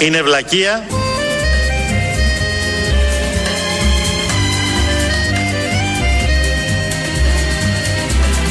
[0.00, 0.84] Είναι βλακεία.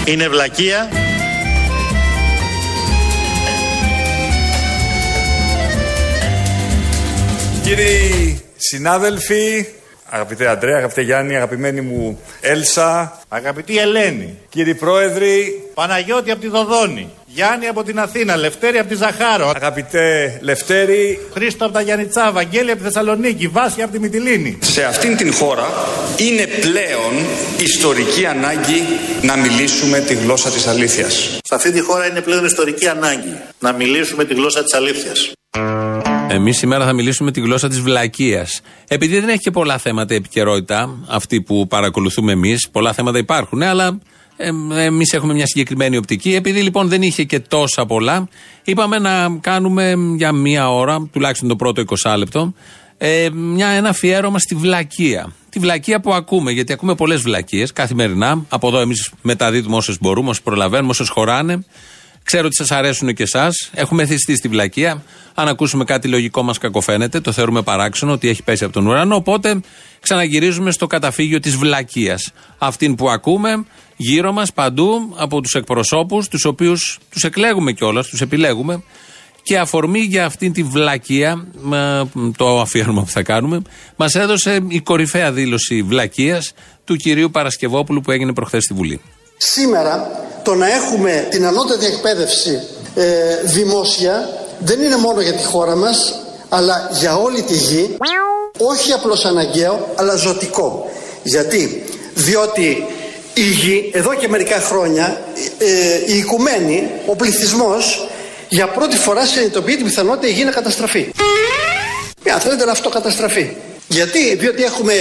[0.05, 0.89] Είναι βλακεία.
[7.63, 9.65] Κύριοι συνάδελφοι,
[10.13, 14.37] αγαπητέ Αντρέα, αγαπητέ Γιάννη, αγαπημένη μου Έλσα, Αγαπητή Ελένη.
[14.49, 17.09] κύριοι πρόεδροι, Παναγιώτη από τη Δοδόνη.
[17.25, 18.35] Γιάννη από την Αθήνα.
[18.35, 19.51] Λευτέρη από τη Ζαχάρο.
[19.55, 22.31] αγαπητέ Λευτέρη, Χρήστο από τα Γιαννιτσά.
[22.31, 23.47] Βαγγέλη από τη Θεσσαλονίκη.
[23.47, 24.57] Βάση από τη Μυτιλίνη.
[24.61, 25.67] Σε αυτήν την χώρα
[26.17, 27.13] είναι πλέον
[27.59, 28.83] ιστορική ανάγκη
[29.21, 31.13] να μιλήσουμε τη γλώσσα της αλήθειας.
[31.43, 35.31] Σε αυτή τη χώρα είναι πλέον ιστορική ανάγκη να μιλήσουμε τη γλώσσα της αλήθειας.
[36.29, 38.61] Εμείς σήμερα θα μιλήσουμε τη γλώσσα της βλακείας.
[38.87, 43.61] Επειδή δεν έχει και πολλά θέματα η επικαιρότητα, αυτή που παρακολουθούμε εμείς, πολλά θέματα υπάρχουν,
[43.61, 43.99] αλλά
[44.37, 44.49] ε,
[44.85, 46.35] εμείς έχουμε μια συγκεκριμένη οπτική.
[46.35, 48.27] Επειδή λοιπόν δεν είχε και τόσα πολλά,
[48.63, 52.53] είπαμε να κάνουμε για μία ώρα, τουλάχιστον το πρώτο 20 λεπτό,
[52.97, 55.33] ε, μια, ένα αφιέρωμα στη βλακεία.
[55.49, 58.45] Τη βλακεία που ακούμε, γιατί ακούμε πολλές βλακίε καθημερινά.
[58.49, 61.65] Από εδώ εμείς μεταδίδουμε όσες μπορούμε, όσες προλαβαίνουμε, όσες χωράνε.
[62.23, 63.69] Ξέρω ότι σας αρέσουν και εσάς.
[63.73, 65.03] Έχουμε θυστεί στη βλακεία.
[65.33, 69.15] Αν ακούσουμε κάτι λογικό μας κακοφαίνεται, το θεωρούμε παράξενο ότι έχει πέσει από τον ουρανό.
[69.15, 69.59] Οπότε
[69.99, 72.31] ξαναγυρίζουμε στο καταφύγιο της βλακείας.
[72.57, 73.65] Αυτήν που ακούμε
[73.97, 78.83] γύρω μας παντού από τους εκπροσώπους, τους οποίους τους εκλέγουμε κιόλας, τους επιλέγουμε.
[79.43, 83.61] Και αφορμή για αυτήν τη βλακεία, μα, το αφιέρωμα που θα κάνουμε,
[83.95, 86.53] μας έδωσε η κορυφαία δήλωση βλακείας
[86.85, 89.01] του κυρίου Παρασκευόπουλου που έγινε προχθές στη Βουλή.
[89.51, 90.11] Σήμερα
[90.43, 93.03] το να έχουμε την ανώτατη εκπαίδευση ε,
[93.43, 96.19] δημόσια δεν είναι μόνο για τη χώρα μας
[96.49, 97.97] αλλά για όλη τη γη.
[98.57, 100.91] Όχι απλώς αναγκαίο αλλά ζωτικό.
[101.23, 102.85] Γιατί; Διότι
[103.33, 105.21] η γη εδώ και μερικά χρόνια
[105.57, 108.09] ε, η οικουμένη, ο πληθυσμός
[108.49, 111.11] για πρώτη φορά συνειδητοποιεί την πιθανότητα η γη να καταστραφεί.
[112.23, 113.55] Μια θέλετε να αυτοκαταστραφεί.
[113.87, 114.93] Γιατί; Διότι έχουμε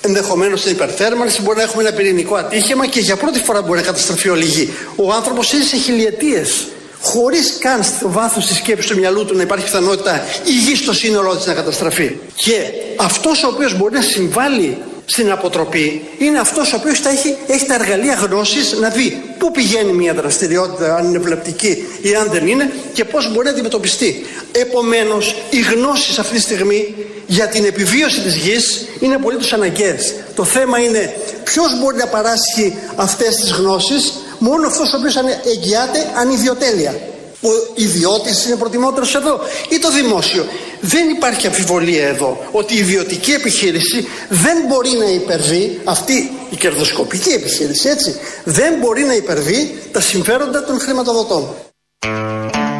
[0.00, 3.86] ενδεχομένως την υπερθέρμανση, μπορεί να έχουμε ένα πυρηνικό ατύχημα και για πρώτη φορά μπορεί να
[3.86, 4.70] καταστραφεί όλη η γη.
[4.96, 6.66] Ο άνθρωπος έζησε χιλιετίες
[7.00, 10.92] χωρίς καν στο βάθος της σκέψης του μυαλού του να υπάρχει πιθανότητα η γη στο
[10.92, 12.16] σύνολό της να καταστραφεί.
[12.34, 12.54] Και
[12.96, 17.74] αυτός ο οποίος μπορεί να συμβάλλει στην αποτροπή είναι αυτός ο οποίος έχει, έχει τα
[17.74, 22.72] εργαλεία γνώσης να δει πού πηγαίνει μια δραστηριότητα, αν είναι βλεπτική ή αν δεν είναι
[22.92, 24.26] και πώς μπορεί να αντιμετωπιστεί.
[24.52, 26.94] Επομένως, οι γνώσει αυτή τη στιγμή
[27.26, 30.14] για την επιβίωση της γης είναι πολύ του αναγκαίες.
[30.34, 35.16] Το θέμα είναι ποιος μπορεί να παράσχει αυτές τις γνώσεις, μόνο αυτός ο οποίος
[35.54, 36.94] εγγυάται ανιδιοτέλεια.
[37.40, 40.46] Ο ιδιώτης είναι προτιμότερος εδώ ή το δημόσιο.
[40.80, 47.30] Δεν υπάρχει αμφιβολία εδώ ότι η ιδιωτική επιχείρηση δεν μπορεί να υπερβεί αυτή η κερδοσκοπική
[47.30, 51.54] επιχείρηση, έτσι, δεν μπορεί να υπερβεί τα συμφέροντα των χρηματοδοτών.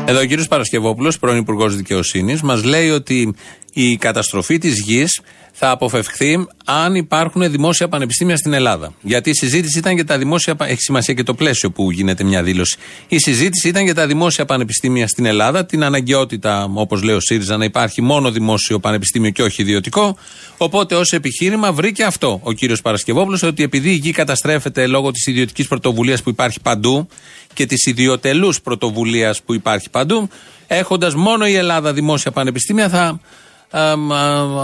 [0.08, 3.34] Εδώ ο κύριος Παρασκευόπουλος, πρώην Υπουργός Δικαιοσύνης, μας λέει ότι
[3.72, 5.20] η καταστροφή της γης
[5.58, 8.94] θα αποφευχθεί αν υπάρχουν δημόσια πανεπιστήμια στην Ελλάδα.
[9.02, 10.56] Γιατί η συζήτηση ήταν για τα δημόσια.
[10.58, 12.76] Έχει σημασία και το πλαίσιο που γίνεται μια δήλωση.
[13.08, 17.56] Η συζήτηση ήταν για τα δημόσια πανεπιστήμια στην Ελλάδα, την αναγκαιότητα, όπως λέει ο ΣΥΡΙΖΑ,
[17.56, 20.16] να υπάρχει μόνο δημόσιο πανεπιστήμιο και όχι ιδιωτικό.
[20.56, 25.26] Οπότε ως επιχείρημα βρήκε αυτό ο κύριος Παρασκευόπουλος, ότι επειδή η γη καταστρέφεται λόγω της
[25.26, 27.08] ιδιωτικής πρωτοβουλίας που υπάρχει παντού
[27.52, 30.28] και της ιδιωτελού πρωτοβουλίας που υπάρχει παντού,
[30.66, 33.20] έχοντας μόνο η Ελλάδα δημόσια πανεπιστήμια, θα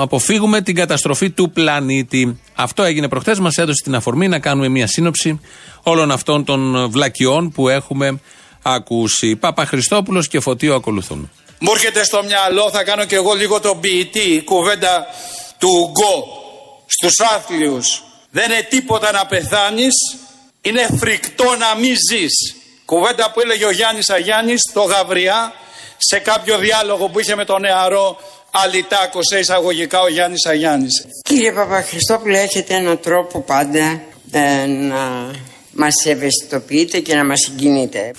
[0.01, 2.41] αποφύγουμε την καταστροφή του πλανήτη.
[2.55, 5.41] Αυτό έγινε προχθές, μας έδωσε την αφορμή να κάνουμε μια σύνοψη
[5.83, 8.21] όλων αυτών των βλακιών που έχουμε
[8.63, 9.37] ακούσει.
[9.37, 11.31] Πάπα Χριστόπουλος και Φωτίο ακολουθούν.
[11.59, 15.07] Μου έρχεται στο μυαλό, θα κάνω και εγώ λίγο τον ποιητή, κουβέντα
[15.59, 16.27] του Γκο
[16.87, 18.03] στους άθλιους.
[18.31, 19.95] Δεν είναι τίποτα να πεθάνεις,
[20.61, 22.57] είναι φρικτό να μην ζεις.
[22.85, 25.53] Κουβέντα που έλεγε ο Γιάννης Αγιάννης στο Γαβριά
[25.97, 28.17] σε κάποιο διάλογο που είχε με τον νεαρό
[28.53, 31.07] αλιτάκο σε εισαγωγικά ο Γιάννης Αγιάννης.
[31.23, 35.31] Κύριε Παπαχριστόπουλο έχετε έναν τρόπο πάντα ε, να
[35.73, 38.11] μας ευαισθητοποιείτε και να μας συγκινείτε.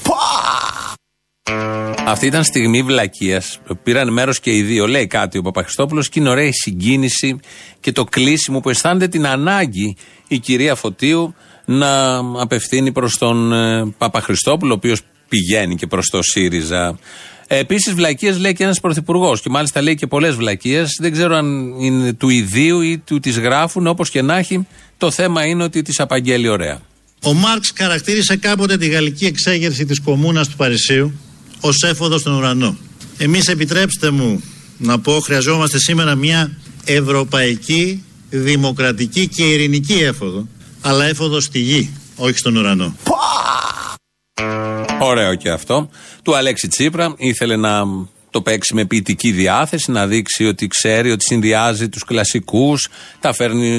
[2.05, 3.59] Αυτή ήταν στιγμή βλακείας.
[3.83, 4.87] Πήραν μέρος και οι δύο.
[4.87, 7.39] Λέει κάτι ο Παπαχριστόπουλος και είναι ωραία η συγκίνηση
[7.79, 9.97] και το κλείσιμο που αισθάνεται την ανάγκη
[10.27, 16.21] η κυρία Φωτίου να απευθύνει προς τον ε, Παπαχριστόπουλο, ο οποίος πηγαίνει και προς το
[16.21, 16.97] ΣΥΡΙΖΑ.
[17.47, 19.41] Επίσης, βλακίες λέει και ένας πρωθυπουργός.
[19.41, 20.97] Και μάλιστα λέει και πολλές βλακίες.
[20.99, 23.87] Δεν ξέρω αν είναι του ιδίου ή του τις γράφουν.
[23.87, 24.67] Όπως και να έχει,
[24.97, 26.81] το θέμα είναι ότι τις απαγγέλει ωραία.
[27.23, 31.13] Ο Μάρξ χαρακτήρισε κάποτε τη γαλλική εξέγερση της κομμούνας του Παρισίου
[31.59, 32.77] ως έφοδος στον ουρανό.
[33.17, 34.43] Εμείς επιτρέψτε μου
[34.77, 40.47] να πω χρειαζόμαστε σήμερα μια ευρωπαϊκή, δημοκρατική και ειρηνική έφοδο
[40.81, 42.95] αλλά έφοδο στη γη, όχι στον ουρανό.
[44.99, 45.89] Ωραίο και αυτό.
[46.23, 47.83] Του Αλέξη Τσίπρα ήθελε να
[48.29, 52.89] το παίξει με ποιητική διάθεση, να δείξει ότι ξέρει, ότι συνδυάζει τους κλασικούς,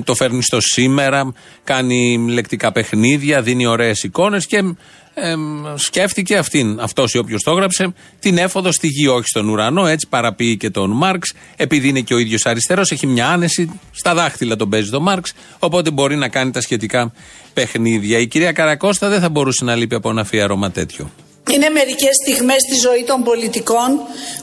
[0.05, 1.33] το φέρνει στο σήμερα,
[1.65, 4.57] κάνει λεκτικά παιχνίδια, δίνει ωραίες εικόνες και
[5.15, 5.35] ε,
[5.75, 9.87] σκέφτηκε αυτήν, αυτός ή όποιος το έγραψε, την έφοδο στη γη, όχι στον ουρανό.
[9.87, 11.33] Έτσι παραποιεί και τον Μάρξ.
[11.57, 13.81] Επειδή είναι και ο ίδιος αριστερός, έχει μια άνεση.
[13.91, 15.33] Στα δάχτυλα τον παίζει τον Μάρξ.
[15.59, 17.13] Οπότε μπορεί να κάνει τα σχετικά
[17.55, 18.19] παιχνίδια.
[18.19, 21.11] Η κυρία Καρακώστα δεν θα μπορούσε να λείπει από ένα αφιέρωμα τέτοιο.
[21.53, 23.89] Είναι μερικές στιγμές στη ζωή των πολιτικών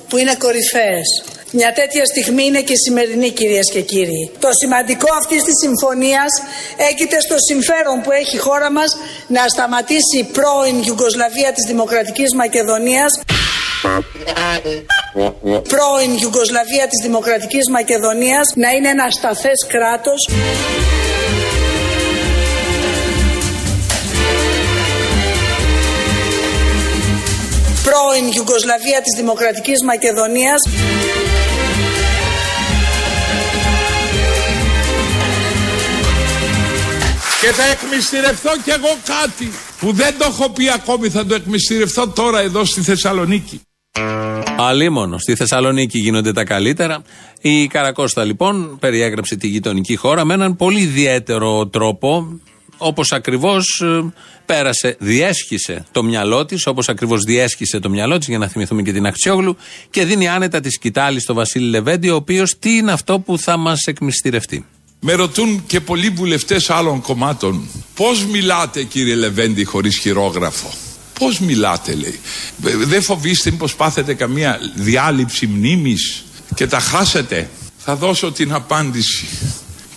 [0.10, 1.08] που είναι κορυφαίες.
[1.52, 4.32] Μια τέτοια στιγμή είναι και σημερινή κυρίες και κύριοι.
[4.40, 6.32] Το σημαντικό αυτής της συμφωνίας
[6.90, 12.34] έγκυται στο συμφέρον που έχει η χώρα μας να σταματήσει η πρώην Ιουγκοσλαβία της Δημοκρατικής
[12.34, 13.12] Μακεδονίας
[15.74, 20.30] πρώην Ιουγκοσλαβία της Δημοκρατικής Μακεδονίας να είναι ένα σταθές κράτος
[27.92, 30.60] πρώην Ιουγκοσλαβία της Δημοκρατικής Μακεδονίας
[37.42, 42.08] Και θα εκμυστηρευτώ κι εγώ κάτι που δεν το έχω πει ακόμη θα το εκμυστηρευτώ
[42.08, 43.62] τώρα εδώ στη Θεσσαλονίκη.
[44.58, 45.18] Αλίμονο.
[45.18, 47.02] Στη Θεσσαλονίκη γίνονται τα καλύτερα.
[47.42, 52.40] Η Καρακώστα λοιπόν περιέγραψε τη γειτονική χώρα με έναν πολύ ιδιαίτερο τρόπο
[52.84, 54.14] Όπως ακριβώς ε,
[54.46, 58.92] πέρασε, διέσχισε το μυαλό της, όπως ακριβώς διέσχισε το μυαλό της, για να θυμηθούμε και
[58.92, 59.58] την Αξιόγλου,
[59.90, 63.58] και δίνει άνετα τη σκητάλη στο Βασίλη Λεβέντη, ο οποίος τι είναι αυτό που θα
[63.58, 64.66] μας εκμυστηρευτεί.
[65.00, 70.70] Με ρωτούν και πολλοί βουλευτές άλλων κομμάτων, πώς μιλάτε κύριε Λεβέντη χωρίς χειρόγραφο;
[71.20, 72.20] Πώς μιλάτε, λέει.
[72.86, 76.24] Δεν φοβήστε μήπως πάθετε καμία διάλειψη μνήμης
[76.56, 79.28] και τα χάσετε; Θα δώσω την απάντηση.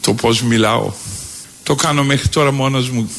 [0.01, 0.93] Το πώς μιλάω
[1.65, 3.11] το κάνω μέχρι τώρα μόνος μου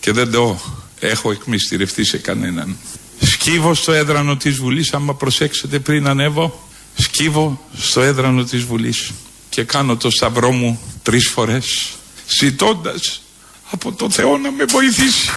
[0.00, 0.60] και δεν το
[1.00, 2.76] έχω εκμυστηρευτεί σε κανέναν.
[3.20, 9.10] Σκύβω στο έδρανο της Βουλής, άμα προσέξετε πριν ανέβω, σκύβω στο έδρανο της Βουλής
[9.48, 11.92] και κάνω το σταυρό μου τρεις φορές,
[12.40, 13.22] ζητώντας
[13.70, 15.30] από το Θεό να με βοηθήσει.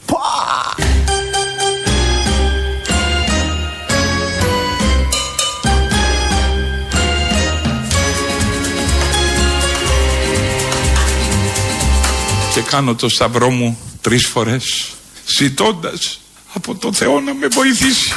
[12.62, 14.92] Και κάνω το σταυρό μου τρεις φορές
[15.38, 16.20] ζητώντας
[16.54, 18.14] από το Θεό να με βοηθήσει.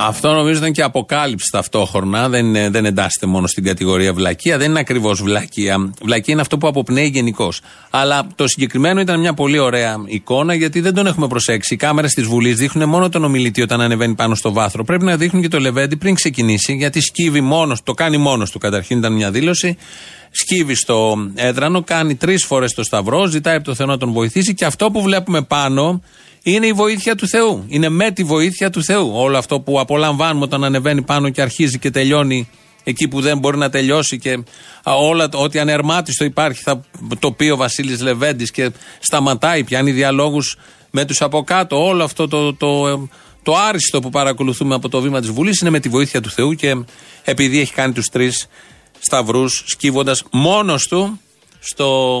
[0.00, 2.28] Αυτό νομίζω ήταν και αποκάλυψη ταυτόχρονα.
[2.28, 4.58] Δεν, δεν εντάσσεται μόνο στην κατηγορία βλακεία.
[4.58, 5.92] Δεν είναι ακριβώς βλακεία.
[6.02, 7.60] Βλακεία είναι αυτό που αποπνέει γενικώς.
[7.90, 11.74] Αλλά το συγκεκριμένο ήταν μια πολύ ωραία εικόνα γιατί δεν τον έχουμε προσέξει.
[11.74, 14.84] Οι κάμερες της Βουλής δείχνουν μόνο τον ομιλητή όταν ανεβαίνει πάνω στο βάθρο.
[14.84, 18.58] Πρέπει να δείχνουν και το Λεβέντι πριν ξεκινήσει γιατί σκύβει μόνος, το κάνει μόνος του.
[18.58, 19.76] Καταρχήν ήταν μια δήλωση
[20.36, 24.54] σκύβει στο έδρανο, κάνει τρεις φορές το σταυρό, ζητάει από το Θεό να τον βοηθήσει
[24.54, 26.02] και αυτό που βλέπουμε πάνω
[26.44, 27.64] είναι η βοήθεια του Θεού.
[27.68, 29.10] Είναι με τη βοήθεια του Θεού.
[29.14, 32.48] Όλο αυτό που απολαμβάνουμε όταν ανεβαίνει πάνω και αρχίζει και τελειώνει
[32.84, 34.44] εκεί που δεν μπορεί να τελειώσει και
[34.84, 36.80] όλα ό,τι ανερμάτιστο υπάρχει θα
[37.18, 38.70] το πει ο Βασίλης Λεβέντης και
[39.00, 40.56] σταματάει, πιάνει διαλόγους
[40.90, 41.86] με τους από κάτω.
[41.86, 43.08] Όλο αυτό το, το,
[43.42, 46.52] το άριστο που παρακολουθούμε από το βήμα της Βουλής είναι με τη βοήθεια του Θεού
[46.52, 46.76] και
[47.24, 48.46] επειδή έχει κάνει τους τρεις
[48.98, 51.20] σταυρούς, σκύβοντας μόνος του
[51.60, 52.20] στο,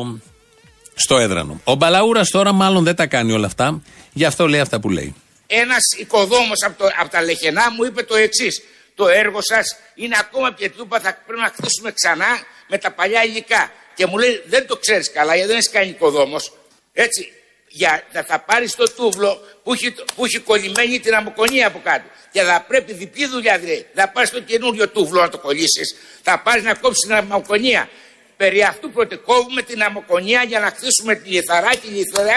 [0.94, 1.60] στο έδρανο.
[1.64, 3.82] Ο Μπαλαούρας τώρα μάλλον δεν τα κάνει όλα αυτά,
[4.12, 5.14] γι' αυτό λέει αυτά που λέει.
[5.46, 8.62] Ένας οικοδόμος από, από τα Λεχενά μου είπε το εξής.
[8.94, 12.26] Το έργο σας είναι ακόμα πιετούπα, θα πρέπει να χτίσουμε ξανά
[12.68, 13.72] με τα παλιά υλικά.
[13.94, 16.52] Και μου λέει, δεν το ξέρεις καλά, γιατί δεν έχει κάνει οικοδόμος.
[16.92, 17.32] Έτσι,
[17.68, 22.08] για, θα, θα πάρεις το τούβλο που έχει, που έχει κολλημένη την αμμοκονία από κάτω.
[22.32, 23.86] Και θα πρέπει διπλή δουλειά δηλαδή.
[23.94, 27.88] Θα πάρεις το καινούριο τούβλο να το κολλήσεις, θα πάρεις να κόψεις την αμμοκονία.
[28.36, 32.32] Περί αυτού πρωτεκόβουμε την αμμοκονία για να χτίσουμε τη λιθαρά και λιθαρά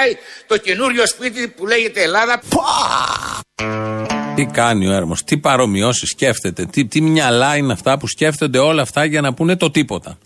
[0.47, 2.41] το καινούριο σπίτι που λέγεται Ελλάδα.
[4.35, 8.81] Τι κάνει ο Έρμος, τι παρομοιώσεις σκέφτεται, τι, τι μυαλά είναι αυτά που σκέφτονται όλα
[8.81, 10.17] αυτά για να πούνε το τίποτα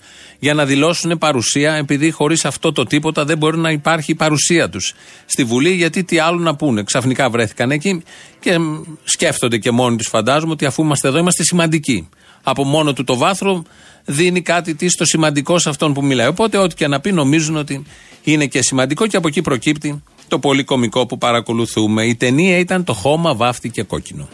[0.43, 4.69] για να δηλώσουν παρουσία, επειδή χωρίς αυτό το τίποτα δεν μπορεί να υπάρχει η παρουσία
[4.69, 4.93] τους
[5.25, 6.83] στη Βουλή, γιατί τι άλλο να πούνε.
[6.83, 8.03] Ξαφνικά βρέθηκαν εκεί
[8.39, 8.57] και
[9.03, 12.09] σκέφτονται και μόνοι τους, φαντάζομαι, ότι αφού είμαστε εδώ είμαστε σημαντικοί.
[12.43, 13.63] Από μόνο του το βάθρο
[14.05, 16.27] δίνει κάτι τι στο σημαντικό σε αυτόν που μιλάει.
[16.27, 17.83] Οπότε, ό,τι και να πει, νομίζουν ότι
[18.23, 22.05] είναι και σημαντικό και από εκεί προκύπτει το πολύ κομικό που παρακολουθούμε.
[22.05, 24.27] Η ταινία ήταν το χώμα, βάφτη και κόκκινο.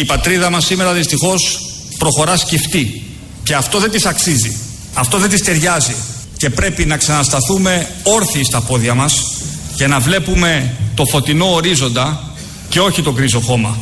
[0.00, 1.58] Η πατρίδα μας σήμερα δυστυχώς
[1.98, 3.02] προχωρά σκεφτή
[3.42, 4.56] και αυτό δεν της αξίζει.
[4.94, 5.94] Αυτό δεν της ταιριάζει
[6.36, 9.36] και πρέπει να ξανασταθούμε όρθιοι στα πόδια μας
[9.74, 12.31] για να βλέπουμε το φωτεινό ορίζοντα
[12.72, 13.76] και όχι το γκρίζο χώμα.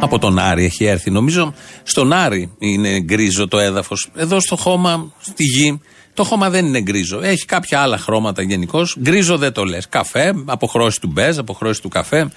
[0.00, 1.10] Από τον Άρη έχει έρθει.
[1.10, 4.08] Νομίζω στον Άρη είναι γκρίζο το έδαφος.
[4.14, 5.80] Εδώ στο χώμα, στη γη,
[6.14, 7.20] το χώμα δεν είναι γκρίζο.
[7.22, 8.96] Έχει κάποια άλλα χρώματα γενικώς.
[9.00, 9.88] Γκρίζο δεν το λες.
[9.88, 12.30] Καφέ, αποχρώσει του μπέζ, αποχρώσει του καφέ.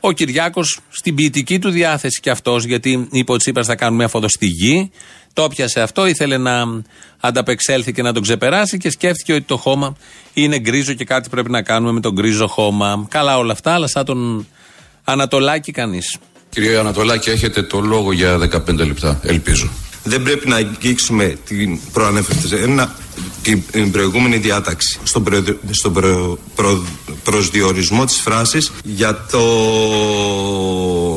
[0.00, 4.28] Ο Κυριάκος στην ποιητική του διάθεση κι αυτός, γιατί είπε ο Τσίπρας θα κάνουμε έφοδο
[4.28, 4.90] στη γη.
[5.32, 6.82] Το πιάσε αυτό, ήθελε να
[7.20, 9.96] ανταπεξέλθει και να τον ξεπεράσει και σκέφτηκε ότι το χώμα
[10.32, 13.06] είναι γκρίζο και κάτι πρέπει να κάνουμε με τον γκρίζο χώμα.
[13.08, 14.46] Καλά όλα αυτά, αλλά σαν τον
[15.04, 16.18] Ανατολάκη κανείς.
[16.48, 19.70] Κύριε Ανατολάκη, έχετε το λόγο για 15 λεπτά, ελπίζω.
[20.02, 22.94] Δεν πρέπει να αγγίξουμε την προανέφερτη ένα,
[23.70, 26.84] την προηγούμενη διάταξη στον, προ, στον προ, προ,
[27.24, 29.42] προσδιορισμό της φράσης για το,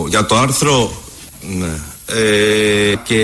[0.10, 1.02] για το άρθρο
[1.42, 3.20] ναι, ε, και,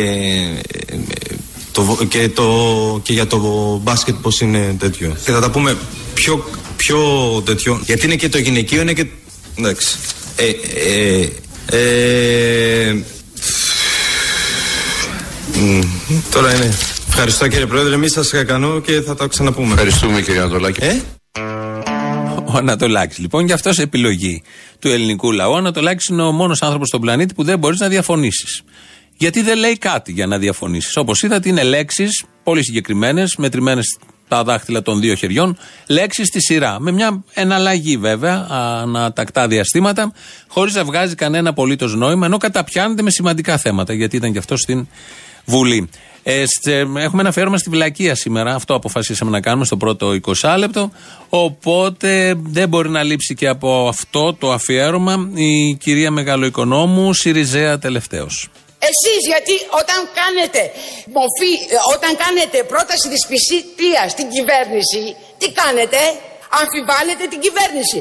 [1.72, 3.40] το, και, το, και για το
[3.84, 5.16] μπάσκετ πως είναι τέτοιο.
[5.26, 5.78] Και θα τα πούμε
[6.14, 6.46] πιο,
[6.76, 7.00] πιο
[7.46, 7.82] τέτοιο.
[7.86, 9.06] Γιατί είναι και το γυναικείο, είναι και...
[9.58, 9.98] Εντάξει.
[10.36, 11.30] Ε, ε,
[11.72, 12.94] ε,
[15.54, 15.80] μ,
[16.32, 16.78] τώρα είναι.
[17.08, 19.74] Ευχαριστώ κύριε Πρόεδρε, εμεί σας κακανώ και θα τα ξαναπούμε.
[19.74, 20.84] Ευχαριστούμε κύριε Ανατολάκη.
[20.84, 21.02] Ε;
[22.54, 23.18] Ο Ανατολάκης.
[23.18, 24.42] Λοιπόν, γι' αυτό σε επιλογή
[24.80, 27.88] του ελληνικού λαού, ο Ανατολάκης είναι ο μόνος άνθρωπος στον πλανήτη που δεν μπορείς να
[27.88, 28.62] διαφωνήσεις.
[29.18, 30.96] Γιατί δεν λέει κάτι για να διαφωνήσεις.
[30.96, 36.80] Όπως είδατε, είναι λέξεις πολύ συγκεκριμένες, μετρημένες τα δάχτυλα των δύο χεριών, λέξεις στη σειρά.
[36.80, 40.14] Με μια εναλλαγή βέβαια, ανατακτά διαστήματα,
[40.48, 44.58] χωρίς να βγάζει κανένα απολύτως νόημα, ενώ καταπιάνεται με σημαντικά θέματα, γιατί ήταν και αυτό
[44.58, 44.88] στην
[45.46, 45.90] Βουλή.
[46.32, 48.56] Ε, στε, έχουμε ένα αφιέρωμα στη βλακεία σήμερα.
[48.56, 50.06] Αυτό αποφασίσαμε να κάνουμε στο πρώτο
[50.44, 50.92] 20 λεπτό.
[51.30, 58.50] Οπότε δεν μπορεί να λείψει και από αυτό το αφιέρωμα η κυρία Μεγαλοοικονόμου, Σιριζέα τελευταίος.
[58.92, 60.62] Εσείς γιατί όταν κάνετε
[61.18, 61.54] μορφή,
[61.96, 65.04] όταν κάνετε πρόταση της πισίτιας στην κυβέρνηση,
[65.40, 66.00] τι κάνετε,
[66.60, 67.98] αμφιβάλλετε την κυβέρνηση.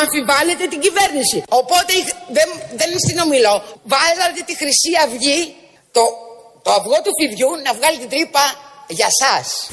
[0.00, 1.38] Αμφιβάλλετε την κυβέρνηση.
[1.60, 1.92] Οπότε
[2.36, 2.48] δεν,
[2.80, 3.54] δεν συνομιλώ.
[3.92, 5.40] Βάλατε τη Χρυσή Αυγή,
[5.96, 6.02] το,
[6.62, 8.44] το αυγό του φιδιού να βγάλει την τρύπα
[8.88, 9.70] για σας.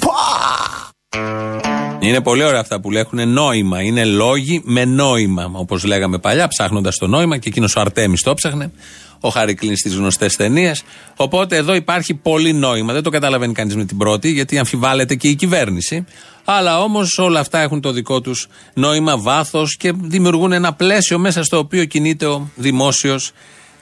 [2.00, 3.82] Είναι πολύ ωραία αυτά που έχουν νόημα.
[3.82, 5.52] Είναι λόγοι με νόημα.
[5.54, 8.72] Όπως λέγαμε παλιά, ψάχνοντας το νόημα και εκείνος ο Αρτέμις το ψάχνε.
[9.20, 10.84] Ο Χάρη στις γνωστές ταινίες.
[11.16, 12.94] Οπότε εδώ υπάρχει πολύ νόημα.
[12.94, 16.06] Δεν το καταλαβαίνει κανείς με την πρώτη, γιατί αμφιβάλλεται και η κυβέρνηση.
[16.46, 21.44] Αλλά όμως όλα αυτά έχουν το δικό τους νόημα, βάθος και δημιουργούν ένα πλαίσιο μέσα
[21.44, 23.32] στο οποίο κινείται ο δημόσιος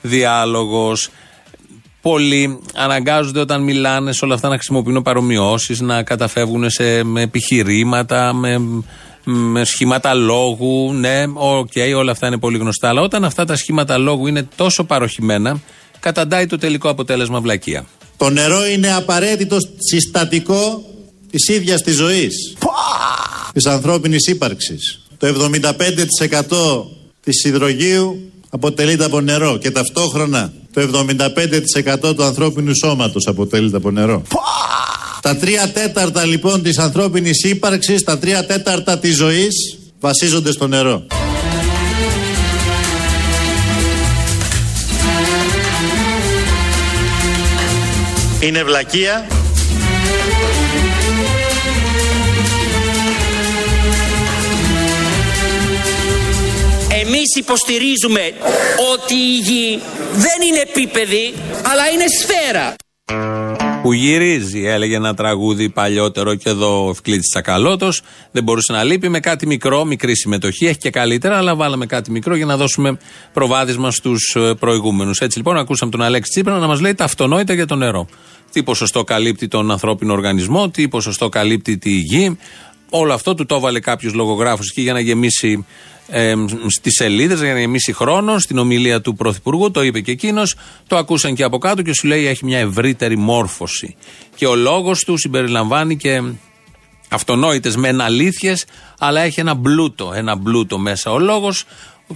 [0.02, 1.10] διάλογος.
[2.06, 8.32] Πολλοί αναγκάζονται όταν μιλάνε σε όλα αυτά να χρησιμοποιούν παρομοιώσεις, να καταφεύγουν σε με επιχειρήματα,
[8.34, 8.58] με,
[9.24, 10.92] με σχήματα λόγου.
[10.92, 12.88] Ναι, οκ, όλα αυτά είναι πολύ γνωστά.
[12.88, 15.60] Αλλά όταν αυτά τα σχήματα λόγου είναι τόσο παρωχημένα,
[16.00, 17.86] καταντάει το τελικό αποτέλεσμα βλακεία.
[18.16, 19.56] Το νερό είναι απαραίτητο
[19.90, 20.84] συστατικό
[21.30, 22.56] της ίδιας της ζωής.
[23.52, 25.00] Της ανθρώπινης ύπαρξης.
[25.18, 26.86] Το 75%
[27.24, 30.80] της υδρογείου αποτελείται από νερό και ταυτόχρονα το
[32.10, 34.22] 75% του ανθρώπινου σώματος αποτελείται από νερό.
[35.22, 41.06] Τα τρία τέταρτα λοιπόν της ανθρώπινης ύπαρξης, τα τρία τέταρτα της ζωής βασίζονται στο νερό.
[48.40, 49.35] Είναι βλακεία.
[57.26, 58.20] Εμείς υποστηρίζουμε
[58.92, 59.80] ότι η γη
[60.12, 62.74] δεν είναι επίπεδη, αλλά είναι σφαίρα.
[63.82, 68.02] Που γυρίζει, έλεγε ένα τραγούδι παλιότερο και εδώ ο Ευκλήτης Τσακαλώτος.
[68.30, 70.66] Δεν μπορούσε να λείπει με κάτι μικρό, μικρή συμμετοχή.
[70.66, 72.98] Έχει και καλύτερα, αλλά βάλαμε κάτι μικρό για να δώσουμε
[73.32, 75.20] προβάδισμα στους προηγούμενους.
[75.20, 78.08] Έτσι λοιπόν, ακούσαμε τον Αλέξη Τσίπρα να μας λέει τα αυτονόητα για το νερό.
[78.52, 82.38] Τι ποσοστό καλύπτει τον ανθρώπινο οργανισμό, τι ποσοστό καλύπτει τη γη.
[82.90, 85.66] Όλο αυτό του το έβαλε κάποιος λογογράφος εκεί για να γεμίσει
[86.08, 86.34] ε,
[86.66, 88.42] στις σελίδες για να γεμίσει χρόνος.
[88.42, 90.54] Στην ομιλία του Πρωθυπουργού το είπε και εκείνος.
[90.86, 93.96] Το ακούσαν και από κάτω και σου λέει έχει μια ευρύτερη μόρφωση.
[94.34, 96.22] Και ο λόγος του συμπεριλαμβάνει και
[97.08, 98.64] αυτονόητες μεν αλήθειες,
[98.98, 101.64] αλλά έχει ένα μπλούτο, ένα μπλούτο μέσα ο λόγος.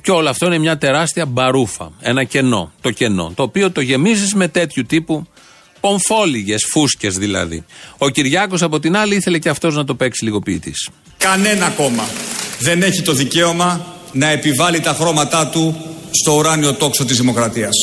[0.02, 1.92] Και όλο αυτό είναι μια τεράστια μπαρούφα.
[2.00, 2.72] Ένα κενό.
[2.80, 3.32] Το κενό.
[3.34, 5.26] Το οποίο το γεμίζεις με τέτοιου τύπου
[5.80, 7.64] πομφόλιγες, φούσκες δηλαδή.
[7.98, 10.88] Ο Κυριάκος από την άλλη ήθελε και αυτός να το παίξει λίγο ποιητής.
[11.16, 12.04] Κανένα κόμμα
[12.60, 15.76] δεν έχει το δικαίωμα να επιβάλλει τα χρώματά του
[16.10, 17.74] στο ουράνιο τόξο της δημοκρατίας.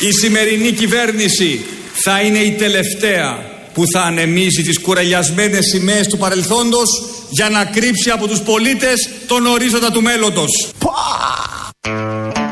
[0.00, 6.88] Η σημερινή κυβέρνηση θα είναι η τελευταία που θα ανεμίζει τις κουρελιασμένες σημαίες του παρελθόντος
[7.30, 10.72] για να κρύψει από τους πολίτες τον ορίζοντα του μέλλοντος.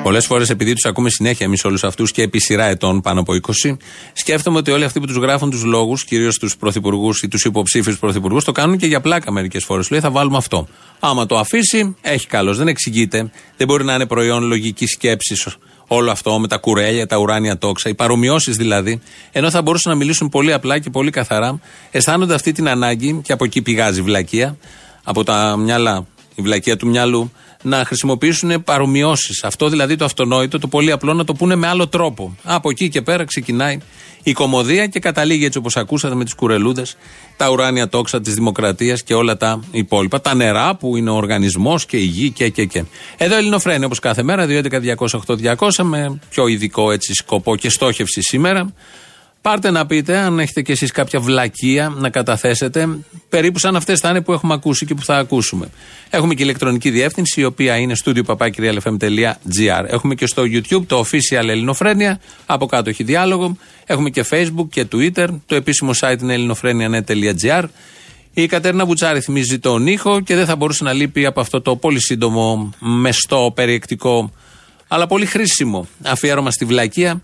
[0.02, 3.35] Πολλές φορές, επειδή τους ακούμε συνέχεια εμείς όλους αυτούς και επί σειρά ετών πάνω από
[3.35, 3.76] 20,
[4.12, 7.99] σκέφτομαι ότι όλοι αυτοί που τους γράφουν τους λόγους, κυρίως τους πρωθυπουργούς ή τους υποψήφιους
[7.99, 9.91] πρωθυπουργούς, το κάνουν και για πλάκα μερικές φορές.
[9.91, 10.69] Λέει θα βάλουμε αυτό.
[11.00, 12.55] Άμα το αφήσει, έχει καλώ.
[12.55, 13.31] Δεν εξηγείται.
[13.57, 15.47] Δεν μπορεί να είναι προϊόν λογικής σκέψης
[15.87, 19.01] όλο αυτό με τα κουρέλια, τα ουράνια τόξα, οι παρομοιώσεις δηλαδή.
[19.33, 21.61] Ενώ θα μπορούσαν να μιλήσουν πολύ απλά και πολύ καθαρά,
[21.91, 24.57] αισθάνονται αυτή την ανάγκη και από εκεί πηγάζει η βλακεία,
[25.05, 29.45] από τα μυαλά, η βλακεία του μυαλού, να χρησιμοποιήσουν παρομοιώσεις.
[29.45, 32.37] Αυτό δηλαδή το αυτονόητο, το πολύ απλό να το πούνε με άλλο τρόπο.
[32.42, 33.78] Από εκεί και πέρα ξεκινάει
[34.23, 36.97] η κομμωδία και καταλήγει έτσι όπως ακούσατε με τις κουρελούδες,
[37.37, 40.21] τα ουράνια τόξα της δημοκρατίας και όλα τα υπόλοιπα.
[40.21, 42.85] Τα νερά που είναι ο οργανισμός και η γη και και και.
[43.16, 48.73] Εδώ Ελληνοφρένη όπως κάθε μέρα, 2.11.208.200 με πιο ειδικό έτσι σκοπό και στόχευση σήμερα.
[49.43, 52.89] Πάρτε να πείτε, αν έχετε κι εσείς κάποια βλακεία να καταθέσετε,
[53.29, 55.69] περίπου σαν αυτές θα είναι που έχουμε ακούσει και που θα ακούσουμε.
[56.11, 58.37] Έχουμε και ηλεκτρονική διεύθυνση, η οποία είναι studio
[59.87, 63.57] Έχουμε και στο YouTube το official Ελληνοφρένια, από κάτω έχει διάλογο.
[63.87, 65.29] Έχουμε και Facebook και Twitter.
[65.47, 67.65] Το επίσημο site είναι ελληνοφρένια.net.gr.
[68.35, 71.77] Η Κατέρνα Βουτσάρη θυμίζει τον ήχο και δεν θα μπορούσε να λείπει από αυτό το
[71.77, 74.33] πολύ σύντομο, μεστό, περιεκτικό,
[74.89, 77.23] αλλά πολύ χρήσιμο αφιέρωμα στη βλακεία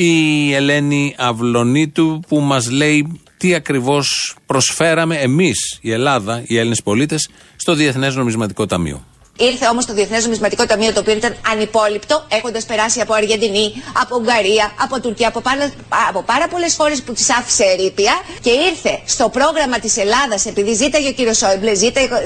[0.00, 7.28] η Ελένη Αυλονίτου που μας λέει τι ακριβώς προσφέραμε εμείς η Ελλάδα, οι Έλληνες πολίτες
[7.56, 9.04] στο Διεθνές Νομισματικό Ταμείο.
[9.38, 14.16] Ήρθε όμως το Διεθνές Νομισματικό Ταμείο, το οποίο ήταν ανυπόλοιπτο, έχοντας περάσει από Αργεντινή, από
[14.16, 15.72] Ουγγαρία, από Τουρκία, από πάρα,
[16.08, 20.72] από πάρα πολλές χώρες που τις άφησε ερήπια και ήρθε στο πρόγραμμα της Ελλάδας, επειδή
[20.74, 21.72] ζήταγε ο κύριος Σόιμπλε,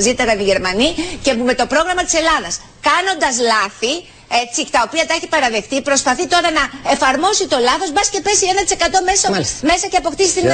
[0.01, 3.95] ζήταγαν οι Γερμανοί, και που με το πρόγραμμα της Ελλάδας, κάνοντας λάθη,
[4.43, 8.45] έτσι, τα οποία τα έχει παραδεχτεί, προσπαθεί τώρα να εφαρμόσει το λάθος, μπας και πέσει
[8.55, 9.27] 1% μέσα,
[9.71, 10.45] μέσα και αποκτήσει την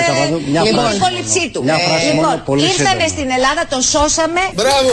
[0.97, 1.61] υπόλοιψή του.
[2.09, 4.41] λοιπόν, ήρθαμε στην Ελλάδα, το σώσαμε.
[4.55, 4.93] Μπράβο!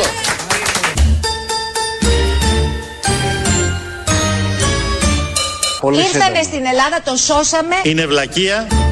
[5.94, 7.76] Ήρθαμε στην Ελλάδα, το σώσαμε.
[7.84, 8.85] Είναι βλακεία.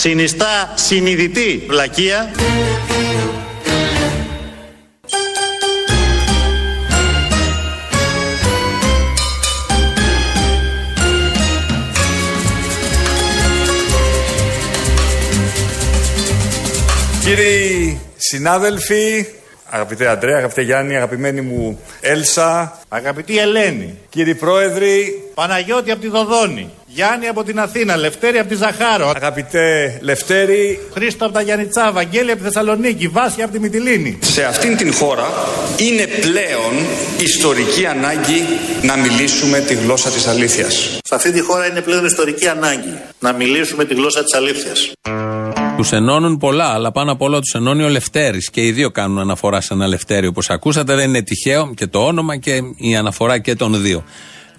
[0.00, 2.30] Συνιστά συνειδητή βλακεία.
[17.24, 19.26] Κύριοι συνάδελφοι,
[19.70, 26.70] αγαπητέ Αντρέα, αγαπητέ Γιάννη, αγαπημένη μου Έλσα, αγαπητή Ελένη, κύριοι πρόεδροι, Παναγιώτη από τη Δοδόνη,
[26.98, 32.30] Γιάννη από την Αθήνα, Λευτέρη από τη Ζαχάρο, αγαπητέ Λευτέρη, Χρήστο από τα Γιάννητσά, Βαγγέλη
[32.30, 34.18] από τη Θεσσαλονίκη, Βάση από τη Μυτιλίνη.
[34.20, 35.26] Σε αυτήν την χώρα
[35.76, 36.72] είναι πλέον
[37.18, 38.42] ιστορική ανάγκη
[38.82, 40.98] να μιλήσουμε τη γλώσσα της αλήθειας.
[41.04, 44.92] Σε αυτή τη χώρα είναι πλέον ιστορική ανάγκη να μιλήσουμε τη γλώσσα της αλήθειας.
[45.76, 48.50] Τους ενώνουν πολλά, αλλά πάνω απ' όλα τους ενώνει ο Λευτέρης.
[48.50, 50.94] Και οι δύο κάνουν αναφορά σε ένα Λευτέρη, όπως ακούσατε.
[50.94, 54.04] Δεν είναι τυχαίο και το όνομα και η αναφορά και των δύο.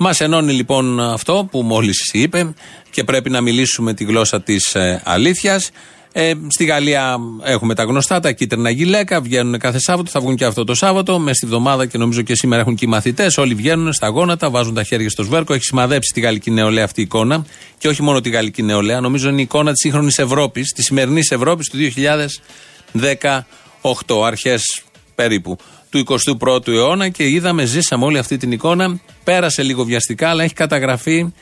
[0.02, 2.54] Μας ενώνει λοιπόν αυτό που μόλις είπε
[2.90, 5.70] και πρέπει να μιλήσουμε τη γλώσσα της ε, αλήθειας.
[6.12, 10.46] Ε, στη Γαλλία έχουμε τα γνωστά, τα κίτρινα γυλαίκα, βγαίνουν κάθε Σάββατο, θα βγουν και
[10.46, 11.20] αυτό το Σάββατο.
[11.20, 13.38] Μες στη βδομάδα και νομίζω και σήμερα έχουν και οι μαθητές.
[13.38, 15.54] Όλοι βγαίνουν στα γόνατα, βάζουν τα χέρια στο σβέρκο.
[15.54, 17.46] Έχει σημαδέψει τη γαλλική νεολαία αυτή η εικόνα.
[17.78, 21.32] Και όχι μόνο τη γαλλική νεολαία, νομίζω είναι η εικόνα της σύγχρονης Ευρώπης, της σημερινής
[21.32, 24.84] Ευρώπης του 2018, αρχές
[25.16, 25.58] περίπου
[25.90, 26.04] του
[26.40, 29.00] 21ου αιώνα και είδαμε, ζήσαμε όλη αυτή την εικόνα.
[29.24, 31.34] Πέρασε λίγο βιαστικά, αλλά έχει καταγραφεί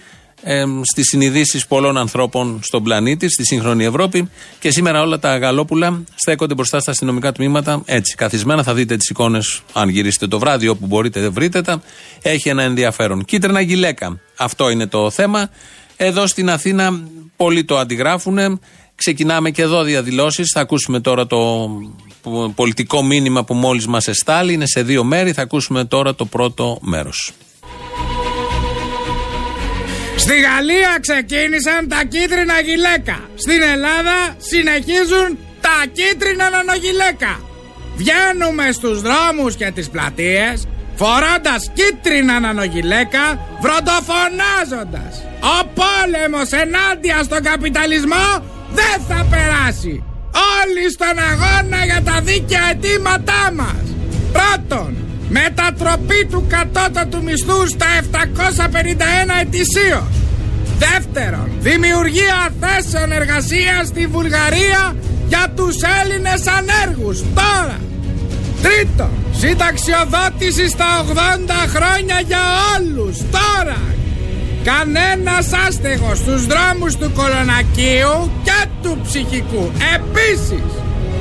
[0.42, 4.30] ε, στις συνειδήσεις πολλών ανθρώπων στον πλανήτη, στη σύγχρονη Ευρώπη.
[4.60, 8.64] Και σήμερα όλα τα γαλόπουλα στέκονται μπροστά στα αστυνομικά τμήματα έτσι, καθισμένα.
[8.64, 11.82] Θα δείτε τις εικόνες, αν γυρίσετε το βράδυ, όπου μπορείτε, βρείτε τα.
[12.22, 13.26] Έχει ένα ενδιαφέρον.
[13.26, 14.20] Κίτρινα γυλαίκα.
[14.38, 15.50] Αυτό είναι το θέμα.
[15.98, 17.00] Εδώ στην Αθήνα
[17.36, 18.60] πολλοί το αντιγράφουν.
[18.98, 20.52] Ξεκινάμε και εδώ διαδηλώσεις.
[20.52, 21.70] Θα ακούσουμε τώρα το
[22.56, 24.54] πολιτικό μήνυμα που μόλις μας εστάλει.
[24.54, 25.34] Είναι σε δύο μέρη.
[25.34, 27.32] Θα ακούσουμε τώρα το πρώτο μέρος.
[30.16, 33.30] Στη Γαλλία ξεκίνησαν τα κίτρινα γυλαίκα.
[33.36, 37.42] Στην Ελλάδα συνεχίζουν τα κίτρινα νανογυλαίκα.
[37.96, 48.56] Βγαίνουμε στους δρόμους και τις πλατείες φορώντας κίτρινα νανογυλαίκα βροντοφωνάζοντας Ο πόλεμος ενάντια στον καπιταλισμό
[48.80, 50.04] δεν θα περάσει.
[50.58, 53.86] Όλοι στον αγώνα για τα δίκαια αιτήματά μας.
[54.36, 54.92] Πρώτον,
[55.30, 60.12] μετατροπή του κατώτατου μισθού στα 751 ετησίως.
[60.86, 64.96] Δεύτερον, δημιουργία θέσεων εργασίας στη Βουλγαρία
[65.28, 67.18] για τους Έλληνες ανέργους.
[67.22, 67.80] Τώρα.
[68.62, 72.44] Τρίτον, συνταξιοδότηση στα 80 χρόνια για
[72.76, 73.18] όλους.
[73.18, 73.78] Τώρα.
[74.72, 79.72] Κανένας άστεγος στους δρόμους του Κολονακίου και του Ψυχικού.
[79.96, 80.72] Επίσης,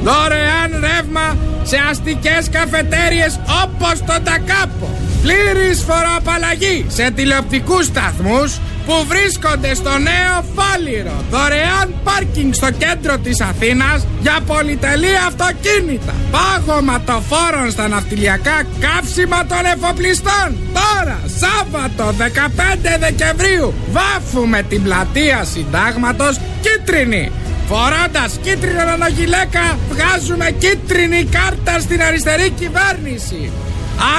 [0.03, 4.89] δωρεάν ρεύμα σε αστικές καφετέριες όπως το Τακάπο.
[5.23, 11.25] Πλήρης φοροαπαλλαγή σε τηλεοπτικούς σταθμούς που βρίσκονται στο νέο Φάληρο.
[11.31, 16.15] Δωρεάν πάρκινγκ στο κέντρο της Αθήνας για πολυτελή αυτοκίνητα.
[16.31, 20.49] Πάγωμα το φόρων στα ναυτιλιακά καύσιμα των εφοπλιστών.
[20.79, 27.33] Τώρα, Σάββατο 15 Δεκεμβρίου, βάφουμε την πλατεία συντάγματος κίτρινη.
[27.69, 33.51] Φορώντας κίτρινα νανογιλέκα βγάζουμε κίτρινη κάρτα στην αριστερή κυβέρνηση.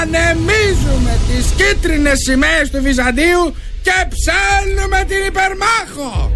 [0.02, 3.56] Ανεμίζουμε τις κίτρινες σημαίες του Βυζαντίου
[3.88, 6.32] και ψέλνουμε την υπερμάχο.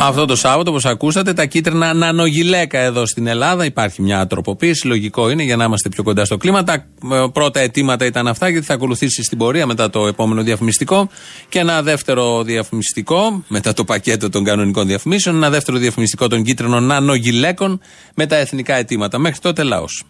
[0.00, 3.64] Αυτό το Σάββατο, όπως ακούσατε, τα κίτρινα νανογιλέκα εδώ στην Ελλάδα.
[3.64, 4.86] Υπάρχει μια τροποποίηση.
[4.86, 6.64] Λογικό είναι για να είμαστε πιο κοντά στο κλίμα.
[6.64, 6.86] Τα ε,
[7.32, 11.08] πρώτα αιτήματα ήταν αυτά, γιατί θα ακολουθήσει στην πορεία μετά το επόμενο διαφημιστικό.
[11.48, 15.36] Και ένα δεύτερο διαφημιστικό, μετά το πακέτο των κανονικών διαφημίσεων.
[15.36, 17.80] Ένα δεύτερο διαφημιστικό των κίτρινων νανογιλέκων
[18.14, 19.18] με τα εθνικά αιτήματα.
[19.18, 20.04] Μέχρι τότε λαός.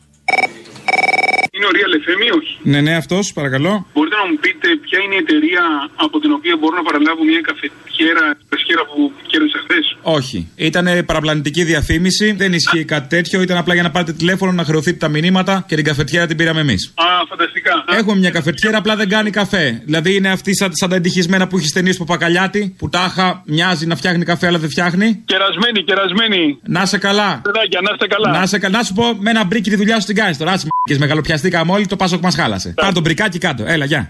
[1.62, 3.87] Είναι ο Real FM ή όχι; Ναι, ναι, αυτός, παρακαλώ.
[3.94, 5.64] Μπορείτε να μου πείτε ποια είναι η εταιρεία
[6.05, 8.38] από την οποία μπορώ να παραλάβω μια καφετιέρα,
[8.74, 9.96] καφετιέρα που κέρδισα χθες.
[10.02, 10.48] Όχι.
[10.56, 13.42] Ήταν παραπλανητική διαφήμιση, δεν ισχύει κάτι τέτοιο.
[13.42, 16.61] Ήταν απλά για να πάρετε τηλέφωνο, να χρεωθείτε τα μηνύματα και την καφετιέρα την πήραμε
[16.61, 16.92] εμείς.
[16.94, 17.85] Α, φανταστικά.
[17.98, 19.82] Έχουμε μια καφετιέρα, απλά δεν κάνει καφέ.
[19.85, 23.87] Δηλαδή είναι αυτή σαν, σαν τα εντυχισμένα που έχει ταινίες που πακαλιάτη, που τάχα μοιάζει
[23.87, 25.22] να φτιάχνει καφέ, αλλά δεν φτιάχνει.
[25.24, 26.58] Κερασμένη, κερασμένη.
[26.66, 27.40] Να 'σαι καλά.
[27.42, 28.38] Παιδάκια, να είστε καλά.
[28.38, 30.50] Να, σε, κα- να σου πω με ένα μπρίκι τη δουλειά σου την κάνεις τώρα.
[30.52, 32.72] Άσε και μεγαλοπιαστήκαμε όλοι, το πάσο που μας χάλασε.
[32.76, 34.08] Πάρ' το μπρικάκι κάτω, έλα, γεια.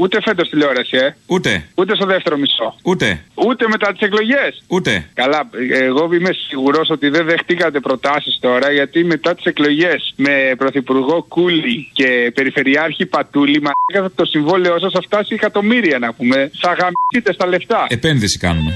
[0.00, 1.16] Ούτε φέτος τηλεόραση, ε.
[1.26, 2.74] Ούτε, Ούτε στο δεύτερο μισό.
[2.82, 4.62] ούτε, Ούτε μετά τις εκλογές.
[4.66, 5.08] ούτε.
[5.14, 11.22] Καλά, εγώ είμαι σίγουρος ότι δεν δεχτήκατε προτάσεις τώρα γιατί μετά τις εκλογές με πρωθυπουργό
[11.28, 13.70] Κούλι και περιφερειάρχη Πατούλη, μα
[14.14, 16.50] το συμβόλαιό σας θα φτάσει εκατομμύρια να πούμε.
[16.60, 17.86] Θα γαμίσετε στα λεφτά.
[17.88, 18.72] Επένδυση κάνουμε.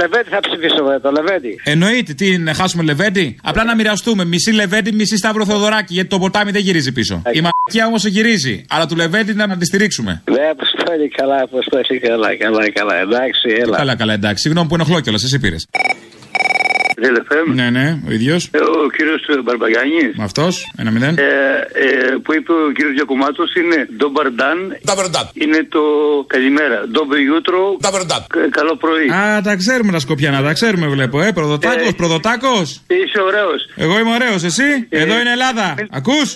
[0.00, 1.60] Λεβέντι θα ψηφίσω, βέβαια, το Λεβέντι.
[1.64, 3.36] Εννοείται, τι να χάσουμε Λεβέντι.
[3.42, 4.24] Απλά να μοιραστούμε.
[4.24, 5.94] Μισή Λεβέντι, μισή Σταύρο Θοδωράκη.
[5.94, 7.22] Γιατί το ποτάμι δεν γυρίζει πίσω.
[7.32, 8.64] Η μαλακία όμως γυρίζει.
[8.68, 10.22] Αλλά του Λεβέντι να τη στηρίξουμε.
[10.30, 12.96] Ναι, αποστόλη καλά, αποστόλη καλά, καλά, καλά.
[12.96, 13.76] Εντάξει, έλα.
[13.76, 14.42] Καλά, καλά, εντάξει.
[14.42, 15.68] Συγγνώμη που ενοχλώ κιόλας, εσύ πήρες.
[17.08, 17.46] FM.
[17.54, 18.50] Ναι, ναι, ο ίδιος.
[18.84, 20.12] Ο κύριος Μπαρμπαγιάννης.
[20.20, 21.14] Αυτός, ένα μηδέν.
[21.18, 24.58] Ε, ε, που είπε ο κύριος Γιακουμάτο είναι Ντομπαρντάν.
[25.32, 25.82] Είναι το
[26.26, 26.78] καλημέρα.
[26.92, 27.76] Ντομπεγιούτρο.
[28.50, 29.06] Καλό πρωί.
[29.10, 31.20] Α, τα ξέρουμε τα σκοπιανά, τα ξέρουμε βλέπω.
[31.22, 32.82] Ε, προδοτάκος, Ε, προδοτάκος.
[32.86, 33.60] Είσαι ωραίος.
[33.76, 35.74] Εγώ είμαι ωραίος, εσύ; Εδώ είναι Ελλάδα.
[35.90, 36.34] Ακούς;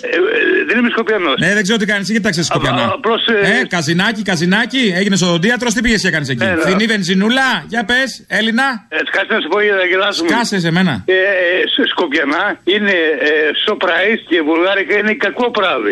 [0.67, 1.35] δεν είμαι σκοπιανός.
[1.39, 2.81] Ναι, δεν ξέρω τι κάνεις, γιατί τα ξέρεις σκοπιανά.
[2.83, 4.93] Α, απλώς, ε, Ε, καζινάκι, καζινάκι.
[4.95, 6.57] Έγινε οδοντίατρο, τι πήγες και έκανε εκεί; Έλα.
[6.61, 8.85] Φθηνή βενζινούλα, για πες, Έλληνα.
[8.89, 10.29] Ε, σκάσε να σου πω για να γελάσουμε.
[10.29, 11.03] Σκάσε σε μένα.
[11.05, 11.17] Ε, ε,
[11.75, 12.95] σε Σκοπιανά είναι
[13.29, 13.31] ε,
[13.65, 15.89] surprise και βουλγάρικα είναι κακό πράγμα.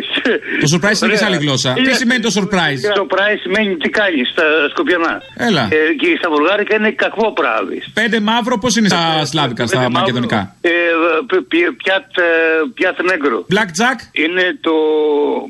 [0.63, 1.73] Το surprise είναι και σε άλλη γλώσσα.
[1.73, 2.81] Τι σημαίνει το surprise?
[2.99, 5.21] Surprise σημαίνει τι κάνεις στα Σκοπιανά.
[5.37, 5.63] Έλα.
[5.71, 7.51] Ε, και στα βουλγάρικα είναι κακό πράγμα.
[7.93, 10.69] Πέντε μαύρο, πώς είναι στα σλάβικα, στα μακεδονικά; Ε,
[11.27, 12.23] πι- πι- πιάτ, ε,
[12.73, 13.45] πιάτ νέγκρο.
[13.53, 14.73] Black Jack; Είναι το.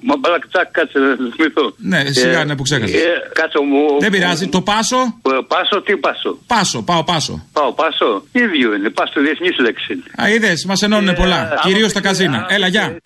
[0.07, 1.65] Μα black jack, κάτσε να το θυμηθώ.
[1.77, 3.01] Ναι, σιγά είναι που ξέχασες.
[3.01, 3.99] Ε, κάτσε μου.
[3.99, 4.47] Δεν πειράζει.
[4.47, 7.47] Το πάσο; Ε, Πάσο, τι πάσο; Πάσο, πάω πάσο.
[7.53, 8.23] Πάω πάσο.
[8.31, 8.89] ίδιο είναι.
[9.03, 10.03] Πάσο διεθνή λέξη.
[10.21, 11.59] Α, είδες, μας ενώνουν πολλά.
[11.61, 12.45] Κυρίως τα καζίνα.
[12.49, 12.97] Έλα, γεια.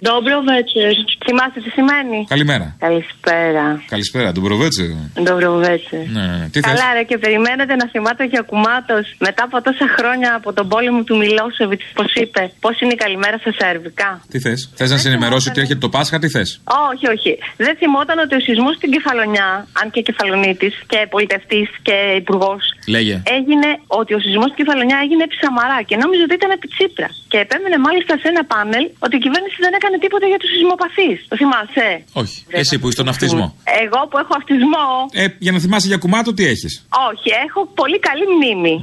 [0.00, 0.94] Dobro večer.
[1.26, 2.76] Θυμάστε τι σημαίνει; Καλημέρα.
[2.78, 3.82] Καλησπέρα.
[3.94, 4.84] Καλησπέρα, τον προβέτσε.
[5.28, 6.02] Dobro večer.
[6.16, 6.48] Ναι, ναι, ναι.
[6.52, 10.52] Τι θες; Καλά, ρε, και περιμένετε να θυμάται ο Γιακουμάτος μετά από τόσα χρόνια από
[10.52, 14.90] τον πόλεμο του Μιλόσεβιτς, πώς είπε, πώς είναι η καλημέρα στα σερβικά; Τι θες; Θες
[14.90, 16.60] να σε ενημερώσει ότι έρχεται το Πάσχα, τι θες;
[16.92, 17.32] Όχι, όχι.
[17.64, 19.48] Δεν θυμόταν ότι ο σεισμός στην Κεφαλονιά,
[19.80, 22.62] αν και κεφαλονίτης και πολιτευτής και υπουργός,
[22.94, 23.16] Λέγε.
[23.36, 23.68] έγινε
[24.00, 27.08] ότι ο σεισμός στην Κεφαλονιά έγινε επί Σαμαρά και νόμιζε ότι ήταν επί Τσίπρα.
[27.32, 31.18] Και επέμενε μάλιστα σε ένα πάνελ ότι η κυβέρνηση δεν έκανε τίποτα για τους σεισμοπαθείς.
[31.28, 31.88] Το θυμάσαι;
[32.22, 32.38] Όχι.
[32.60, 33.46] Εσύ που είσαι στον αυτισμό.
[33.84, 34.86] Εγώ που έχω αυτισμό.
[35.12, 36.72] Ε, για να θυμάσαι για κουμάτο, τι έχεις;
[37.10, 38.74] Όχι, έχω πολύ καλή μνήμη.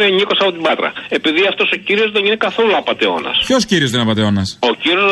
[0.00, 0.92] Είναι Νίκος από την Πάτρα.
[1.08, 3.30] Επειδή αυτός ο κύριος δεν είναι καθόλου απαταιώνα.
[3.46, 4.42] Ποιος κύριος δεν είναι απαταιώνα.
[4.58, 5.04] Ο κύριος.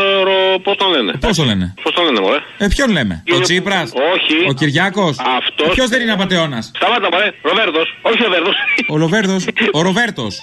[0.62, 3.92] Πώς τον λένε; Πώς το λένε; Πώς τον λένε, μωρέ; Ε, ποιον λέμε; Ο Τσίπρας;
[4.14, 4.36] Όχι.
[4.48, 5.64] Ο Κυριάκος; Αυτό.
[5.74, 6.62] Ποιος δεν είναι απαταιώνα.
[6.62, 7.32] Σταμάτα, μωρέ.
[7.42, 7.88] Ροβέρδος.
[8.02, 8.50] Όχι ο Βέρδο.
[8.88, 9.36] Ο Λοβέρδο.
[9.72, 10.34] Ο Ροβέρτος.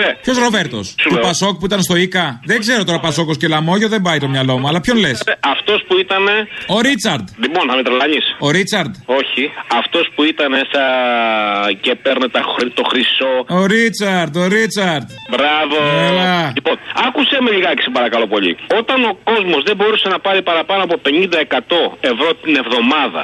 [0.00, 0.14] Ναι.
[0.22, 1.22] Ποιος Ροβέρτος; Του λέω.
[1.22, 2.40] Πασόκ που ήταν στο ΙΚΑ.
[2.44, 4.68] Δεν ξέρω τώρα Πασόκος και Λαμόγιο, δεν πάει το μυαλό μου.
[4.68, 6.22] Αλλά ποιον λες; Αυτός που ήταν.
[6.66, 7.28] Ο Ρίτσαρντ.
[7.42, 8.24] Λοιπόν, να με τρελανείς.
[8.38, 8.94] Ο Ρίτσαρντ.
[9.04, 9.50] Όχι.
[9.80, 10.82] Αυτός που ήταν σα.
[11.72, 13.27] και παίρνε τα χρ- το χρυσό.
[13.58, 14.36] Ο Ρίτσαρντ.
[14.36, 15.08] Ο Ρίτσαρντ.
[15.34, 15.76] Μπράβο.
[16.08, 16.52] Έλα.
[16.58, 18.52] Λοιπόν, άκουσε με λιγάκι, σε παρακαλώ πολύ.
[18.80, 23.22] Όταν ο κόσμος δεν μπορούσε να πάρει παραπάνω από 50-100 ευρώ την εβδομάδα,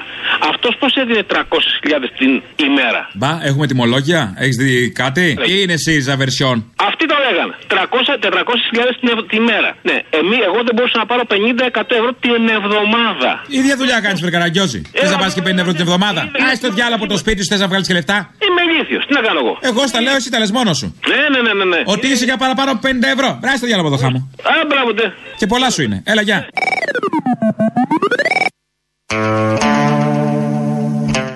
[0.51, 2.33] αυτός πώς έδινε 300.000 την
[2.69, 6.57] ημέρα; Μπα, έχουμε τιμολόγια; Έχεις δει κάτι; Ή είναι ΣΥΡΙΖΑ version;
[6.88, 7.55] Αυτοί το λέγανε.
[7.75, 9.71] 300-400.000 την, ευ- την ημέρα.
[9.88, 13.31] Ναι, εμεί, εγώ δεν μπορούσα να πάρω 50-100 ευρώ την εβδομάδα.
[13.49, 14.81] Η ίδια δουλειά κάνεις, Φερκαραγκιόζη.
[15.01, 17.49] Θες να πας και 50 ευρώ την εβδομάδα; Α, στο διάλογο από το σπίτι σου
[17.53, 18.17] θες να βγάλεις και λεφτά.
[18.47, 19.03] Είμαι ηλίθιος.
[19.07, 20.94] Τι να κάνω εγώ; Εγώ τα λέω, εσύ τα λες μόνος σου.
[21.09, 21.64] Ναι, ναι, ναι, ναι.
[21.64, 21.83] ναι.
[21.85, 23.38] Ότι είσαι για παραπάνω από 50 ευρώ.
[23.40, 24.30] Βράζει το διάλογο το χάμο.
[24.42, 24.90] Α, μπράβο.
[25.37, 26.02] Και πολλά σου είναι.
[26.04, 26.48] Έλα, γεια.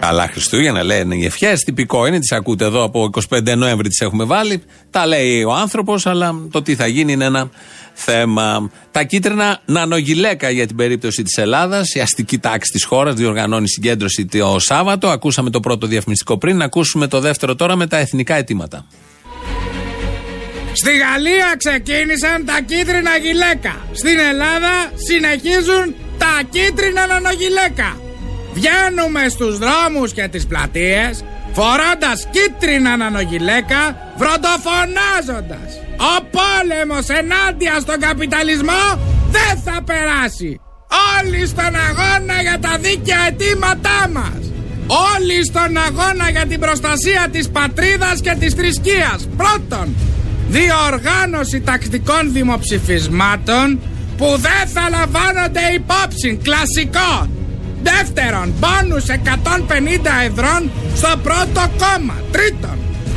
[0.01, 1.64] Καλά Χριστούγεννα λένε οι ευχές.
[1.64, 4.62] Τυπικό είναι, τις ακούτε εδώ από 25 Νοέμβρη τις έχουμε βάλει.
[4.90, 7.51] Τα λέει ο άνθρωπος, αλλά το τι θα γίνει είναι ένα
[7.99, 8.71] θέμα.
[8.91, 11.95] Τα κίτρινα νανογυλαίκα για την περίπτωση της Ελλάδας.
[11.95, 15.09] Η αστική τάξη της χώρας διοργανώνει συγκέντρωση το Σάββατο.
[15.09, 16.57] Ακούσαμε το πρώτο διαφημιστικό πριν.
[16.57, 18.87] Να ακούσουμε το δεύτερο τώρα με τα εθνικά αιτήματα.
[20.73, 23.77] Στη Γαλλία ξεκίνησαν τα κίτρινα γυλαίκα.
[23.93, 28.01] Στην Ελλάδα συνεχίζουν τα κίτρινα νανογυλαίκα.
[28.53, 38.85] Βγαίνουμε στους δρόμους και τις πλατείες φορώντας κίτρινα νανογυλαίκα βροντοφωνάζοντας Ο πόλεμος ενάντια στον καπιταλισμό
[39.31, 40.61] δεν θα περάσει
[41.19, 44.43] Όλοι στον αγώνα για τα δίκαια αιτήματά μας
[45.15, 49.95] Όλοι στον αγώνα για την προστασία της πατρίδας και της θρησκείας Πρώτον,
[50.49, 53.81] διοργάνωση τακτικών δημοψηφισμάτων
[54.19, 56.41] που δεν θα λαμβάνονται υπόψη.
[56.43, 57.29] Κλασικό.
[57.83, 60.55] Δεύτερον, πόνους 150 ευρώ
[60.95, 62.15] στο πρώτο κόμμα.
[62.33, 62.77] Τρίτον,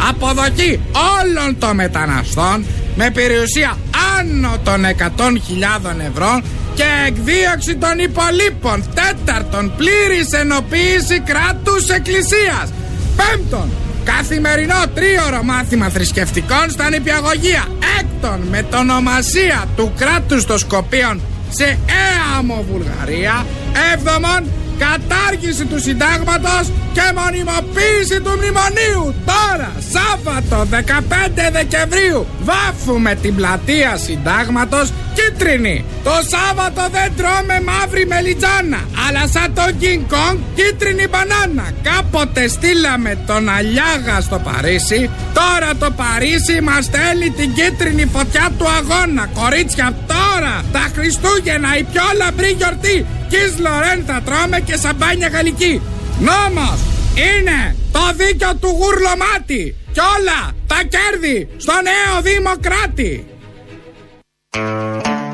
[0.09, 0.79] αποδοχή
[1.21, 3.77] όλων των μεταναστών με περιουσία
[4.19, 6.41] άνω των 100.000 ευρώ
[6.73, 8.83] και εκδίωξη των υπολείπων.
[8.93, 12.73] Τέταρτον, πλήρης ενοποίηση κράτους εκκλησίας.
[13.15, 13.69] Πέμπτον,
[14.03, 17.67] Καθημερινό τρίωρο μάθημα θρησκευτικών στα νηπιαγωγεία.
[17.99, 23.45] Έκτον, μετονομασία του κράτους των Σκοπίων σε ΕΑΜΟ Βουλγαρία.
[23.93, 24.51] Έβδομον,
[24.85, 26.65] κατάργηση του συντάγματος
[26.95, 29.03] και μονιμοποίηση του μνημονίου.
[29.31, 35.85] Τώρα, Σάββατο 15 Δεκεμβρίου, βάφουμε την πλατεία συντάγματος κίτρινη.
[36.03, 41.67] Το Σάββατο δεν τρώμε μαύρη μελιτζάνα, αλλά σαν το King Kong κίτρινη μπανάνα.
[41.89, 48.67] Κάποτε στείλαμε τον Αλιάγα στο Παρίσι, τώρα το Παρίσι μας στέλνει την κίτρινη φωτιά του
[48.79, 49.23] αγώνα.
[49.39, 53.05] Κορίτσια, τώρα τα Χριστούγεννα η πιο λαμπρή γιορτή.
[53.31, 55.81] Κις Λορέν θα τρώμε και σαμπάνια γαλλική.
[56.19, 56.79] Νόμος
[57.13, 63.25] είναι το δίκιο του γουρλωμάτι και όλα τα κέρδη στο νέο δημοκράτη.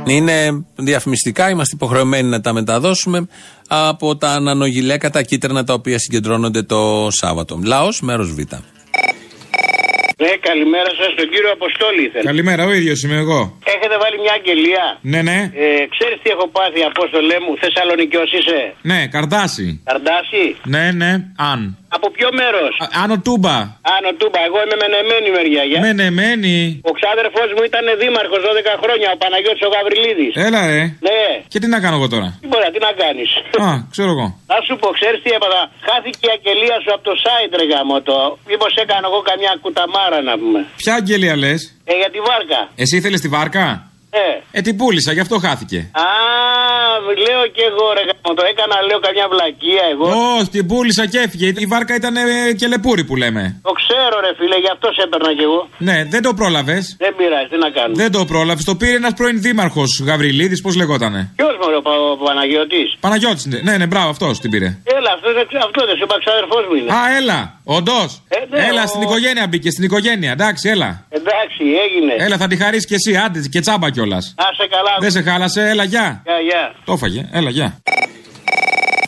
[0.05, 3.27] Είναι διαφημιστικά, είμαστε υποχρεωμένοι να τα μεταδώσουμε
[3.67, 7.59] από τα ανανογιλέκα, τα κίτρινα τα οποία συγκεντρώνονται το Σάββατο.
[7.63, 8.39] Λαός, μέρος Β.
[10.23, 12.23] Ναι, καλημέρα σας, τον κύριο Αποστόλη ήθελα.
[12.23, 13.41] Καλημέρα, ο ίδιος είμαι εγώ.
[13.73, 15.39] Έχετε βάλει μια αγγελία; Ναι, ναι.
[15.63, 19.67] Ε, Ξέρεις τι έχω πάθει, Απόστολέ μου, Θεσσαλονικιό είσαι; Ναι, καρτάσι.
[19.89, 20.45] Καρτάσι.
[20.73, 21.11] Ναι, ναι,
[21.51, 21.59] αν.
[21.95, 22.73] Από ποιο μέρος;
[23.03, 23.57] Άνω τούμπα.
[23.95, 25.63] Άνω τούμπα, εγώ είμαι μενεμένη μεριά.
[25.69, 25.79] Για.
[25.85, 26.57] Μενεμένη.
[26.89, 30.33] Ο ξάδερφός μου ήταν δήμαρχος 12 χρόνια, ο Παναγιώτης ο Γαβριλίδης.
[30.47, 30.81] Έλα, ρε.
[31.07, 31.21] Ναι.
[31.51, 33.29] Και τι να κάνω εγώ τώρα; Τι μπορεί, τι να κάνεις;
[33.67, 34.27] Α, ξέρω εγώ.
[34.51, 37.97] Να σου πω, ξέρεις τι έπαθα; Χάθηκε η αγγελία σου από το site, ρε γάμο
[38.09, 38.17] το.
[38.49, 40.59] Μήπως έκανα εγώ καμιά κουταμάρα να πούμε.
[40.81, 41.59] Ποια αγγελία λες;
[41.91, 42.59] Ε, για τη βάρκα.
[42.83, 43.65] Εσύ ήθελες τη βάρκα;
[44.11, 44.57] Ε.
[44.57, 45.79] Ε, την πούλησα, γι' αυτό χάθηκε.
[46.05, 46.07] Α,
[47.25, 48.43] λέω και εγώ ρε γάμο το.
[48.51, 50.05] Έκανα, λέω καμιά βλακεία εγώ.
[50.37, 51.47] Όχι, την πούλησα και έφυγε.
[51.63, 52.25] Η βάρκα ήταν ε,
[52.59, 53.41] και λεπούρι που λέμε.
[53.67, 55.61] Το ξέρω, ρε φίλε, γι' αυτό σε έπαιρνα κι εγώ.
[55.87, 56.83] Ναι, δεν το πρόλαβες.
[57.03, 57.93] Δεν πειράζει, τι να κάνω.
[58.01, 58.63] Δεν το πρόλαβες.
[58.63, 63.45] Το πήρε ένας πρώην δήμαρχος Γαβριλίδης, πώς λεγότανε; Ποιος μου, ο, Πα- ο Παναγιώτης; Παναγιώτης,
[63.67, 64.65] ναι, ναι, μπράβο, αυτός την πήρε.
[64.97, 65.33] Έλα, αυτός,
[65.67, 66.89] αυτός δεν σου είπα, ξαδερφό μου είναι.
[66.93, 68.21] Α, έλα, όντως.
[68.27, 70.31] Ε, ναι, έλα, ο- στην οικογένεια μπήκες, στην οικογένεια.
[70.31, 71.05] Εντάξει, έλα.
[71.09, 72.13] Εντάξει, έγινε.
[72.25, 74.33] Έλα, θα τη χαρίσεις κι εσύ, άντε και τσάμπα κιόλας.
[74.37, 74.95] Να σε καλά.
[74.99, 76.21] Δεν σε χάλασε, έλα, γεια.
[76.25, 76.75] Γεια, γεια.
[76.85, 77.77] Το έφαγε, έλα, γεια.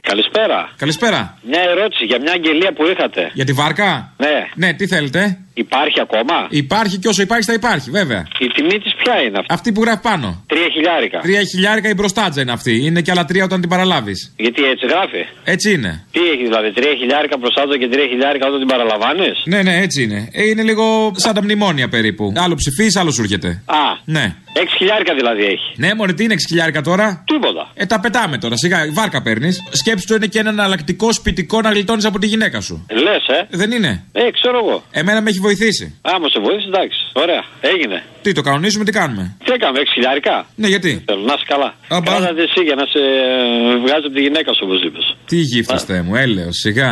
[0.02, 0.70] Καλησπέρα.
[0.78, 1.38] Καλησπέρα.
[1.42, 3.32] Μια ερώτηση για μια αγγελία που είχατε.
[3.34, 4.48] Για τη βάρκα; Ναι.
[4.56, 8.28] Ναι, τι θέλετε; Υπάρχει ακόμα; Υπάρχει και όσο υπάρχει θα υπάρχει, βέβαια.
[8.40, 10.44] Η τιμή της ποια είναι αυτή; Αυτή που γράφει πάνω.
[10.48, 11.20] Τρία χιλιάρικα.
[11.20, 12.86] Τρία χιλιάρικα η μπροστάτζα είναι αυτή.
[12.86, 14.34] Είναι και άλλα τρία όταν την παραλάβεις.
[14.38, 16.06] Γιατί έτσι γράφει; Έτσι είναι.
[16.12, 20.04] Τι έχεις δηλαδή, τρία χιλιάρικα μπροστά και τρία χιλιάρικα όταν την παραλαμβάνεις; Ναι, ναι, έτσι
[20.04, 20.30] είναι.
[20.32, 22.34] Ε, είναι λίγο σαν τα μνημόνια περίπου.
[22.36, 23.64] Άλλο ψηφίς, άλλο σου έρχεται.
[23.66, 24.36] Α, Ναι.
[24.54, 25.70] έξι χιλιάρικα δηλαδή έχει.
[25.76, 27.72] Ναι, μωρέ, τι είναι 6 χιλιάρικα τώρα; Τίποτα.
[27.74, 28.58] Ε, τα πετάμε τώρα.
[28.58, 29.64] Σιγά, βάρκα παίρνεις.
[29.72, 32.86] Σκέψου το είναι και ένα εναλλακτικό σπιτικό να γλιτώνεις από τη γυναίκα σου.
[32.92, 33.48] Λες, ε.
[33.50, 34.84] Δεν είναι; Ε, ξέρω εγώ.
[34.92, 35.86] Εμένα με έχει βοηθήσει.
[36.14, 37.00] Άμα σε βοήθησε, εντάξει.
[37.24, 37.42] Ωραία,
[37.74, 37.98] έγινε.
[38.24, 41.70] Τι, το κανονίζουμε, τι κάνουμε; Τι έκαμε, έξι χιλιάρικα; Ναι, γιατί; Θέλω να είσαι καλά.
[41.94, 42.12] Α, μπα.
[42.12, 45.06] Κράτα εσύ για να σε ε, βγάζει από τη γυναίκα σου, όπως είπες.
[45.30, 46.90] Τι γύφτεστε μου, έλεος, σιγά.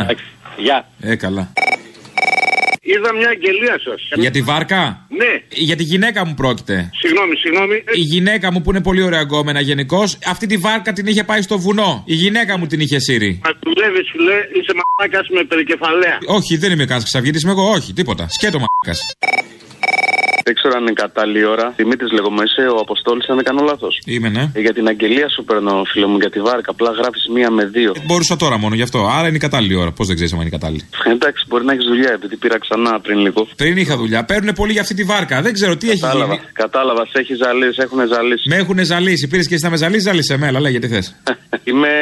[0.66, 0.78] Γεια.
[1.00, 1.52] Ε, καλά.
[2.82, 4.00] Είδα μια αγγελία σας.
[4.22, 6.90] Για τη βάρκα; Ναι, Για τη γυναίκα μου πρόκειται.
[7.00, 7.76] συγγνώμη, συγγνώμη.
[7.94, 11.42] Η γυναίκα μου που είναι πολύ ωραία γκόμενα γενικώς, αυτή τη βάρκα την είχε πάει
[11.42, 12.02] στο βουνό.
[12.06, 13.40] Η γυναίκα μου την είχε σύρει.
[13.44, 16.18] Μα δουλεύει, φιλέ, είσαι μαλάκας με περικεφαλαία.
[16.26, 18.26] Όχι, δεν είμαι κανένα ξαυγητή, είμαι εγώ, όχι, τίποτα.
[18.30, 19.00] Σκέτο μαλάκας.
[20.48, 21.66] Δεν ξέρω αν είναι κατάλληλη ώρα.
[21.76, 23.94] Δημήτρη λέγομαι, είσαι ο Αποστόλης, αν δεν κάνω λάθος.
[24.04, 24.44] Είμαι, ναι.
[24.66, 26.70] Για την αγγελία σου παίρνω, φίλο μου, για τη βάρκα.
[26.70, 27.92] Απλά γράφεις μία με δύο.
[28.06, 28.98] Μπορούσα τώρα μόνο γι' αυτό.
[29.18, 29.90] Άρα είναι η κατάλληλη ώρα.
[29.92, 30.82] Πώς δεν ξέρεις αν είναι κατάλληλη.
[31.14, 33.48] Εντάξει, μπορεί να έχεις δουλειά, επειδή πήρα ξανά πριν λίγο.
[33.56, 34.24] Πριν είχα δουλειά.
[34.24, 35.42] Παίρνουν πολύ για αυτή τη βάρκα.
[35.42, 36.46] Δεν ξέρω τι έχει Κατάλαβα, γίνει.
[36.52, 38.48] κατάλαβα, σε έχει ζαλίσει, έχουν ζαλίσει.
[38.48, 39.28] Με έχουν ζαλίσει.
[39.28, 41.06] Πήρες και εσύ να με ζαλίσει, ζάλισε με, αλλά λέγε τι θες.
[41.70, 41.92] Είμαι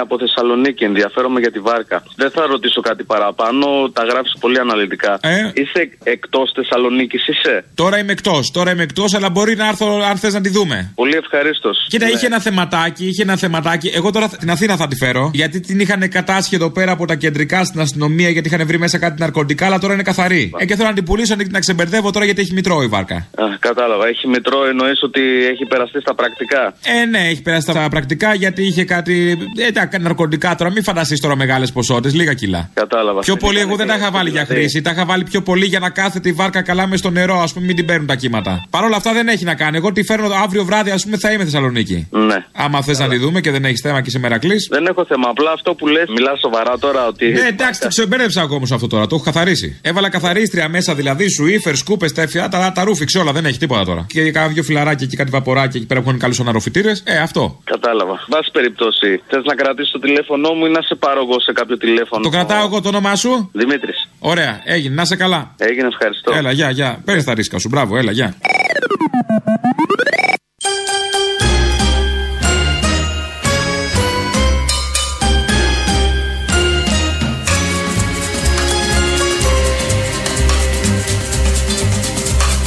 [0.00, 2.02] από Θεσσαλονίκη, ενδιαφέρομαι για τη βάρκα.
[2.16, 5.18] Δεν θα ρωτήσω κάτι παραπάνω, τα γράφεις πολύ αναλυτικά.
[5.22, 5.50] Ε.
[5.54, 8.50] Είσαι εκτός Θεσσαλονίκης, είσαι; Τώρα είμαι εκτός.
[8.50, 10.92] Τώρα είμαι εκτός, αλλά μπορεί να έρθω αν θες να τη δούμε.
[10.94, 11.86] Πολύ ευχαρίστως.
[11.88, 13.90] Κοίτα, είχε ένα θεματάκι, είχε ένα θεματάκι.
[13.94, 15.30] Εγώ τώρα την Αθήνα θα τη φέρω.
[15.34, 18.98] Γιατί την είχαν κατάσχει εδώ πέρα από τα κεντρικά στην αστυνομία, γιατί είχαν βρει μέσα
[18.98, 20.50] κάτι ναρκωτικά, αλλά τώρα είναι καθαρή.
[20.58, 23.14] Ε, και θέλω να την πουλήσω να την ξεμπερδεύω τώρα γιατί έχει μητρό η βάρκα.
[23.16, 24.06] Α, κατάλαβα.
[24.06, 25.20] Έχει μητρό, εννοείς ότι
[25.52, 29.38] έχει περαστεί στα πρακτικά; Ε, ναι, έχει περάσει τα πρακτικά γιατί είχε κάτι.
[29.56, 32.70] Ε, τα ναρκωτικά τώρα, μην φανταστείς τώρα μεγάλες ποσότητες, λίγα κιλά.
[32.74, 33.20] Κατάλαβα.
[33.20, 34.82] Πιο πολύ εγώ δεν τα είχα βάλει για χρήση.
[34.82, 37.52] Τα είχα βάλει πιο πολύ για να κάθεται η βάρκα καλά μες στο νερό, ας
[37.56, 38.64] πούμε, μην την παίρνουν τα κύματα.
[38.70, 39.76] Παρ' όλα αυτά δεν έχει να κάνει.
[39.76, 42.08] Εγώ τη φέρνω αύριο βράδυ, ας πούμε, θα είμαι Θεσσαλονίκη.
[42.10, 42.36] Ναι.
[42.52, 44.56] Άμα θες να τη δούμε και δεν έχεις θέμα και σε μερακλή.
[44.70, 45.28] Δεν έχω θέμα.
[45.28, 47.26] Απλά αυτό που λες, μιλάς σοβαρά τώρα ότι.
[47.28, 49.06] Ναι, εντάξει, το ξεμπέρδεψα εγώ όμω αυτό τώρα.
[49.06, 49.78] Το έχω καθαρίσει.
[49.82, 53.32] Έβαλα καθαρίστρια μέσα δηλαδή, σου ύφερ, σκούπε, τα εφιά, τα, τα ρούφιξε όλα.
[53.32, 54.06] Δεν έχει τίποτα τώρα.
[54.08, 57.02] Και κάνα δύο φιλαράκια και κάτι βαποράκια εκεί πέρα που έχουν καλούς αναρροφητήρες.
[57.06, 57.60] Ε, αυτό.
[57.64, 58.24] Κατάλαβα.
[58.28, 61.76] Βάση περιπτώσει, θες να κρατήσεις το τηλέφωνό μου ή να σε πάρω εγώ σε κάποιο
[61.76, 64.08] τηλέφωνο; Το κρατάω εγώ το όνομά σου; Δημήτρης.
[64.18, 65.54] Ωραία, έγινε, να σε καλά.
[65.58, 66.32] Έγινε, ευχαριστώ.
[66.34, 67.02] Έλα, γεια, γεια.
[67.04, 68.34] Παίρνεις τα ρίσκα σου, μπράβο, έλα, γεια.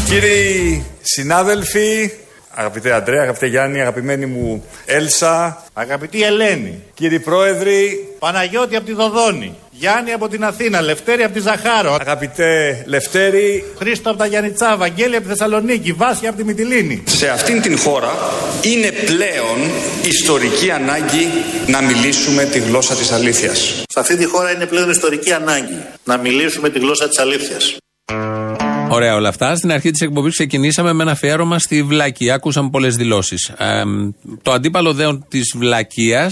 [0.05, 2.11] Κύριοι συνάδελφοι,
[2.53, 9.55] αγαπητέ Αντρέα, αγαπητέ Γιάννη, αγαπημένη μου Έλσα, Αγαπητή Ελένη, κύριοι πρόεδροι, Παναγιώτη από τη Δοδόνη,
[9.71, 15.15] Γιάννη από την Αθήνα, Λευτέρη από τη Ζαχάρο, αγαπητέ Λευτέρη, Χρήστο από τα Γιάννητσά, Βαγγέλη
[15.15, 17.03] από τη Θεσσαλονίκη, Βάσια από τη Μυτιλίνη.
[17.05, 18.11] Σε αυτήν την χώρα
[18.61, 19.57] είναι πλέον
[20.03, 21.27] ιστορική ανάγκη
[21.67, 23.83] να μιλήσουμε τη γλώσσα της αλήθειας.
[23.89, 27.78] Σε αυτή τη χώρα είναι πλέον ιστορική ανάγκη να μιλήσουμε τη γλώσσα της αλήθειας.
[28.89, 29.55] Ωραία όλα αυτά.
[29.55, 32.33] Στην αρχή της εκπομπής ξεκινήσαμε με ένα αφιέρωμα στη βλακία.
[32.33, 33.51] Ακούσαμε πολλές δηλώσεις.
[34.41, 36.31] το αντίπαλο δέον της βλακεία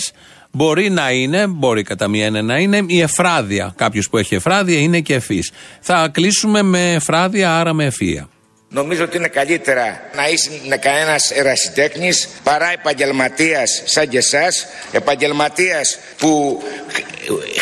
[0.52, 3.74] μπορεί να είναι, μπορεί κατά μία έννοια να είναι η εφράδια.
[3.78, 5.40] Κάποιος που έχει εφράδια είναι και ευφύ.
[5.82, 8.30] Θα κλείσουμε με εφράδια, άρα με ευφία.
[8.70, 14.66] Νομίζω ότι είναι καλύτερα να είσαι κανένας ερασιτέχνης παρά επαγγελματίας σαν και εσάς.
[14.92, 16.62] Επαγγελματίας που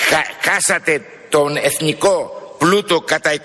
[0.09, 2.31] χα- χάσατε τον εθνικό
[2.65, 3.39] πλούτο κατά 25%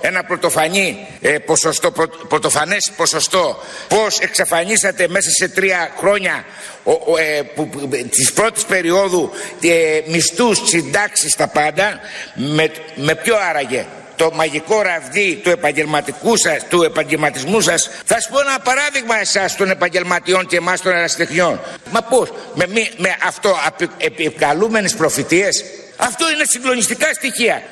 [0.00, 3.62] ένα πρωτοφανή ε, ποσοστό, πρω, πρωτοφανές ποσοστό.
[3.88, 6.44] Πως εξαφανίσατε μέσα σε τρία χρόνια
[6.84, 9.30] ο, ο, ε, που, που, της πρώτης περίοδου
[9.62, 12.00] ε, μισθούς, συντάξεις τα πάντα
[12.34, 17.90] με, με ποιο άραγε; Το μαγικό ραβδί του επαγγελματικού σας, του επαγγελματισμού σας.
[18.04, 22.66] Θα σου πω ένα παράδειγμα εσάς των επαγγελματιών και εμάς των ερασιτεχνιών μα πώς με,
[22.68, 23.56] μη- με αυτό
[23.98, 25.64] επικαλούμενες προφητείες;
[25.96, 27.62] Αυτό είναι συγκλονιστικά στοιχεία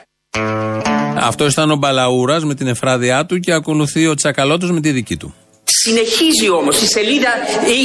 [1.17, 5.17] Αυτό ήταν ο Μπαλαούρας με την εφράδια του και ακολουθεί ο Τσακαλώτος με τη δική
[5.17, 5.35] του.
[5.65, 7.29] Συνεχίζει όμως η σελίδα.
[7.67, 7.81] Η...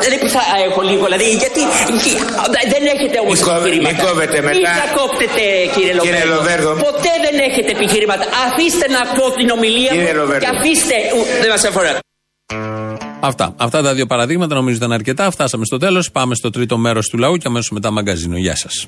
[0.00, 1.60] Δεν που θα έχω λίγο, δηλαδή γιατί
[2.74, 3.94] δεν έχετε όμως Μην κόβε- επιχειρήματα.
[3.96, 4.50] μην κόβετε μετά.
[4.50, 5.42] Μην διακόπτετε
[5.74, 6.16] κύριε Λοβέρδο.
[6.18, 6.72] Κύριε Λοβέρδο.
[6.74, 8.24] Ποτέ δεν έχετε επιχειρήματα.
[8.46, 10.42] Αφήστε να πω την ομιλία Κύριε μου Λοβέρδο.
[10.44, 10.94] και αφήστε.
[11.16, 11.92] Ου, Δεν μας αφορά.
[13.20, 13.54] Αυτά.
[13.58, 15.30] Αυτά τα δύο παραδείγματα νομίζω ήταν αρκετά.
[15.30, 16.10] Φτάσαμε στο τέλος.
[16.10, 18.36] Πάμε στο τρίτο μέρος του λαού και αμέσως μετά μαγκαζίνο.
[18.36, 18.86] Γεια σας.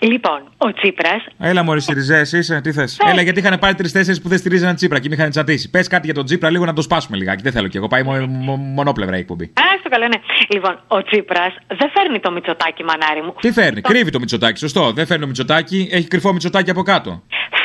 [0.00, 1.24] Λοιπόν, ο Τσίπρας.
[1.38, 4.98] Έλα, Μωρή Σιριζέ, είσαι, τι θες; Έλα, γιατί είχαν πάρει τρει-τέσσερι που δεν στηρίζαν Τσίπρα
[4.98, 5.70] και με είχαν τσατίσει.
[5.70, 7.42] Πες κάτι για τον Τσίπρα, λίγο να το σπάσουμε λιγάκι.
[7.42, 7.86] Δεν θέλω κι εγώ.
[7.88, 9.44] Πάει μο- μο- μονόπλευρα η εκπομπή.
[9.44, 10.20] Α, στο καλό, ναι.
[10.48, 13.34] Λοιπόν, ο Τσίπρας δεν φέρνει το μυτσοτάκι, μανάρι μου.
[13.40, 14.92] Τι φέρνει, κρύβει το Μητσοτάκι, σωστό.
[14.92, 17.22] Δεν φέρνει το Μητσοτάκι, έχει κρυφό Μητσοτάκι από κάτω.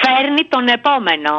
[0.08, 1.34] Φέρνει τον επόμενο.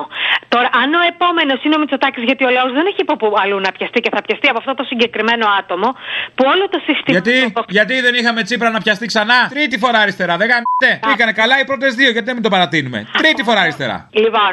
[0.55, 3.59] Τώρα, αν ο επόμενος είναι ο Μητσοτάκης, γιατί ο λαό δεν έχει από πού αλλού
[3.67, 5.89] να πιαστεί και θα πιαστεί από αυτό το συγκεκριμένο άτομο,
[6.37, 7.15] που όλο το σύστημα.
[7.17, 7.35] Γιατί,
[7.79, 10.91] γιατί δεν είχαμε Τσίπρα να πιαστεί ξανά; Τρίτη φορά αριστερά, δεν γαμιέται.
[11.09, 13.97] Πήγανε καλά οι πρώτες δύο, γιατί δεν μην το παρατείνουμε; Τρίτη φορά αριστερά.
[14.25, 14.53] Λοιπόν,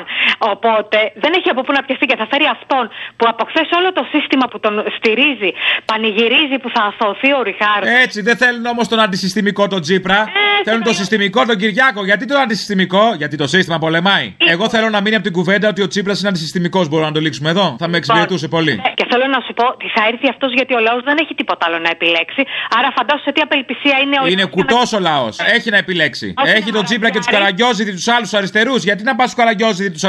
[0.52, 2.84] οπότε δεν έχει από πού να πιαστεί και θα φέρει αυτόν
[3.18, 5.52] που από χθες όλο το σύστημα που τον στηρίζει,
[5.86, 7.90] πανηγυρίζει που θα αθωωθεί ο Ριχάρδος.
[8.04, 10.20] Έτσι, δεν θέλουν όμως τον αντισυστημικό τον Τσίπρα.
[10.64, 12.06] θέλουν τον συστημικό τον Κυριάκο.
[12.06, 14.36] Γιατί τον αντισυστημικό, γιατί το σύστημα πολεμάει.
[14.54, 16.88] Εγώ θέλω να μείνει από την κουβέντα ότι ο Τσίπρας είναι αντισυστημικός.
[16.90, 17.76] Μπορούμε να το λήξουμε εδώ.
[17.80, 18.72] Θα με εξυπηρετούσε πολύ.
[18.72, 21.34] Ε, Και θέλω να σου πω ότι θα έρθει αυτός γιατί ο λαός δεν έχει
[21.40, 22.42] τίποτα άλλο να επιλέξει.
[22.78, 25.34] Άρα φαντάσου σε τι απελπισία είναι ο Είναι κουτός ο λαός.
[25.58, 26.34] Έχει να επιλέξει.
[26.58, 28.84] Έχει τον Τσίπρα και τους Καραγκιόζηδη τους άλλους αριστερούς.
[28.84, 30.00] Γιατί να πας στους Καραγκιόζηδη του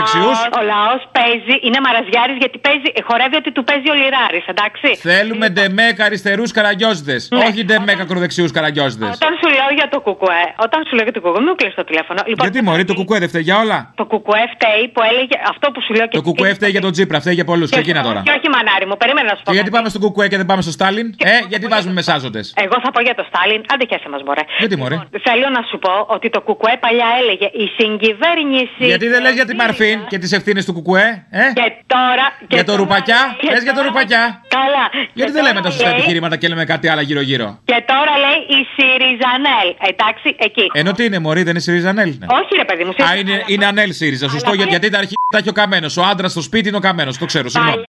[0.00, 4.88] δεξιούς; Ο λαός παίζει, είναι μαραζιάρης γιατί παίζει, χορεύει ότι του παίζει ο Λιράρης, εντάξει.
[5.08, 7.28] Θέλουμε ντεμέκα αριστερούς καραγκιόζηδες.
[7.46, 9.12] Όχι ντεμέκα ακροδεξιούς καραγκιόζηδες.
[9.20, 11.76] Όταν σου λέω για το κουκουέ, όταν σου λέω για το κουκουέ, μην μου κλείσει
[11.82, 12.20] το τηλέφωνο.
[12.30, 13.78] Λοιπόν, Γιατί μωρή το κουκουέ δεν φταίει για όλα.
[14.00, 16.92] Το κουκουέ φταίει που έλεγε αυτό που σου λέω και Το κουκουέ φταίει για τον
[16.94, 17.68] Τζίπρα, φταίει για πολλούς.
[17.70, 18.20] Και Ξεκίνα όχι, τώρα.
[18.26, 19.50] Και όχι, μανάρι μου, περίμενα να σου πω.
[19.50, 19.76] Και γιατί κάτι.
[19.78, 22.46] πάμε στο κουκουέ και δεν πάμε στο Στάλιν; Ε, γιατί βάζουμε μεσάζοντες.
[22.64, 24.42] Εγώ θα πω για το Στάλιν, άντε και σε μας μωρέ.
[24.62, 24.96] Γιατί μωρέ;
[25.28, 28.84] Θέλω να σου πω ότι το κουκουέ παλιά έλεγε η συγκυβέρνηση.
[28.92, 32.26] Γιατί δεν λες για τη Μαρφίν και τις ευθύνες του κουκουέ, ε; Και τώρα.
[32.48, 34.22] και Για το τώρα- ρουπακιά, και πε για το τώρα- ρουπακιά;
[34.58, 34.84] Καλά.
[35.18, 37.78] Γιατί Και δεν λέμε τώρα τα σωστά λέει- επιχειρήματα και λέμε κάτι άλλο γύρω-γύρω; Και
[37.92, 39.68] τώρα λέει η Σιριζανέλ.
[39.90, 40.66] Εντάξει, εκεί.
[40.80, 42.10] Ενώ τι είναι, Μωρή, δεν είναι ΣΥΡΙΖΑ Ανέλ.
[42.20, 42.26] Ναι.
[42.38, 42.92] Όχι, ρε παιδί μου.
[43.30, 44.28] Α, είναι, είναι Ανέλ ΣΥΡΙΖΑ.
[44.28, 45.96] Σωστό, Αλλά- γιατί, γιατί τα αρχή τα έχει ο καμένος.
[45.96, 47.18] Ο άντρας στο σπίτι είναι ο καμένος.
[47.18, 47.82] Το ξέρω, συγγνώμη.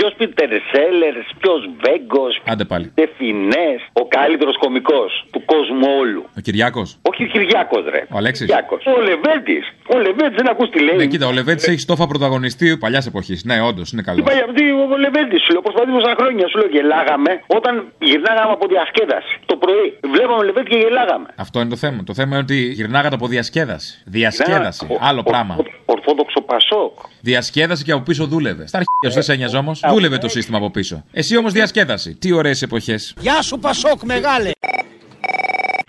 [0.00, 2.86] Ποιος Πίτερ Σέλερ, ποιος Βέγκος, Άντε πάλι.
[2.94, 6.22] Τεφινέ, ο καλύτερος κωμικός του κόσμου όλου.
[6.38, 6.88] Ο Κυριάκος.
[7.10, 8.00] Όχι ο Κυριάκος, ρε.
[8.10, 8.46] Ο Αλέξης.
[8.46, 8.82] Κυριάκος.
[8.86, 9.64] Ο Λεβέντης.
[9.94, 10.96] Ο Λεβέντης δεν ακούς τι λέει.
[10.96, 13.44] Ναι, κοίτα, ο Λεβέντης έχει στόφα πρωταγωνιστή παλιάς εποχής.
[13.44, 14.18] Ναι, όντως είναι καλό.
[14.18, 16.48] Είπα για αυτή ο Λεβέντης, σου λέω, προσπαθεί τόσα χρόνια.
[16.48, 19.34] Σου λέω, γελάγαμε όταν γυρνάγαμε από διασκέδαση.
[19.46, 21.28] Το πρωί βλέπαμε Λεβέντης και γελάγαμε.
[21.36, 22.04] Αυτό είναι το θέμα.
[22.04, 24.02] Το θέμα είναι ότι γυρνάγατε από διασκέδαση.
[24.06, 24.86] Διασκέδαση.
[24.88, 25.54] Ναι, ο- Άλλο ο- πράγμα.
[25.84, 26.92] Ορθόδοξο Πασόκ.
[27.20, 28.66] Διασκέδαση και από πίσω δούλευε.
[28.66, 29.72] Στα αρχαία δεν σε ένοιαζε όμω.
[29.92, 32.14] Δούλευε το σύστημα από πίσω; Εσύ όμως διασκέδαση.
[32.14, 33.14] Τι ωραίες εποχές.
[33.26, 34.50] Γεια σου Πασόκ μεγάλε.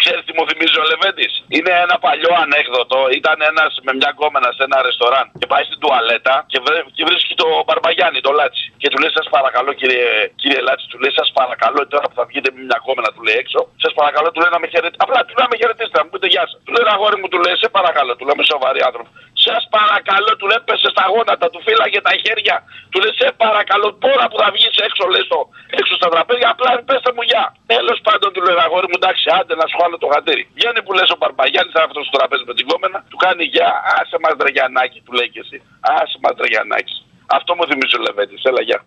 [0.02, 2.99] Ξέρεις τι μου θυμίζει ο Λεβέντης; Είναι ένα παλιό ανέκδοτο.
[3.20, 7.04] Ήταν ένας με μια γκόμενα σε ένα ρεστοράν και πάει στην τουαλέτα και, βρε- και
[7.10, 8.66] βρίσκει το Μπαρμπαγιάννη, το Λάτσι.
[8.82, 10.08] Και του λέει: Σας παρακαλώ, κύριε,
[10.41, 13.38] κύριε Λάτσι, του λέει: Σας παρακαλώ, τώρα που θα βγείτε με μια γκόμενα, του λέει
[13.43, 13.60] έξω.
[13.84, 15.04] Σας παρακαλώ, του λέει να με χαιρετήσετε.
[15.06, 16.58] Απλά του λέει να με χαιρετήσετε, να μου πείτε γεια σας.
[16.66, 19.10] Του λέει: Αγόρι μου, του λέει: Σε παρακαλώ, του λέει με σοβαρή άνθρωπο.
[19.46, 22.56] Σας παρακαλώ, του λέει: Πέσε στα γόνατα, του φύλαγε τα χέρια.
[22.92, 25.39] Του λέει: Σε παρακαλώ, τώρα που θα βγεις έξω, λέει στο,
[25.80, 27.46] έξω στα τραπέζια, απλά πέστε μου γεια.
[27.74, 30.44] Τέλος πάντων, του λέει: Αγόρι μου, εντάξει, άντε να σου βάλω το χατήρι.
[30.58, 34.18] Βγαίνει που λες ο Μπαρμπαγιάννη, αυτός στο τραπέζι με την κόμενα, του κάνει γεια, άσε
[34.24, 35.58] μας δρεγιανάκι, του λέει και εσύ.
[35.98, 36.96] Άσε μας δρεγιανάκι.
[37.38, 38.80] Αυτό μου θυμίζει ο Λεβέντης, έλα γεια.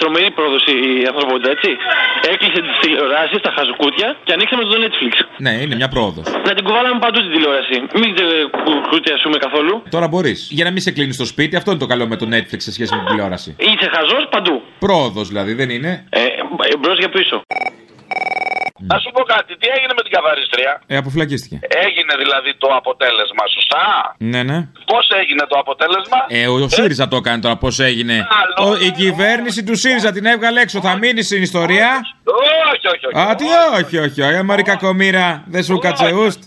[0.00, 1.70] Τρομερή πρόοδο η ανθρωπότητα, έτσι.
[2.32, 5.12] Έκλεισε τις τηλεοράσεις, τα χαζουκούτια και ανοίξαμε το Netflix.
[5.44, 6.26] Ναι, είναι μια πρόοδος.
[6.48, 7.76] Να την κουβάλαμε παντού την τηλεόραση.
[8.00, 8.26] Μην την
[8.90, 9.82] κουτιασούμε καθόλου.
[9.90, 10.48] Τώρα μπορείς.
[10.50, 12.72] Για να μην σε κλείνεις στο σπίτι, αυτό είναι το καλό με το Netflix σε
[12.72, 13.56] σχέση με την τηλεόραση.
[13.58, 14.62] Είσαι χαζός παντού.
[14.78, 16.20] Πρόοδος δηλαδή, δεν είναι; Ε,
[16.80, 17.42] μπρος για πίσω.
[18.90, 21.56] Να σου πω κάτι, τι έγινε με την καθαρίστρια; Ε, αποφυλακίστηκε.
[21.86, 23.84] Έγινε δηλαδή το αποτέλεσμα, σωστά;
[24.32, 24.58] Ναι, ναι.
[24.92, 28.16] Πώς έγινε το αποτέλεσμα; Ε, ο, ο ΣΥΡΙΖΑ το έκανε τώρα, πώς έγινε.
[28.66, 30.80] Ο, η κυβέρνηση του ΣΥΡΙΖΑ την έβγαλε έξω.
[30.80, 31.88] Θα μείνει στην ιστορία;
[32.72, 33.18] Όχι, όχι, όχι.
[33.30, 33.44] Α, τι
[33.82, 34.36] όχι, όχι, όχι.
[34.36, 36.42] Ε, Μωρή κακομήρα, δεν σου κάτσε ουστ.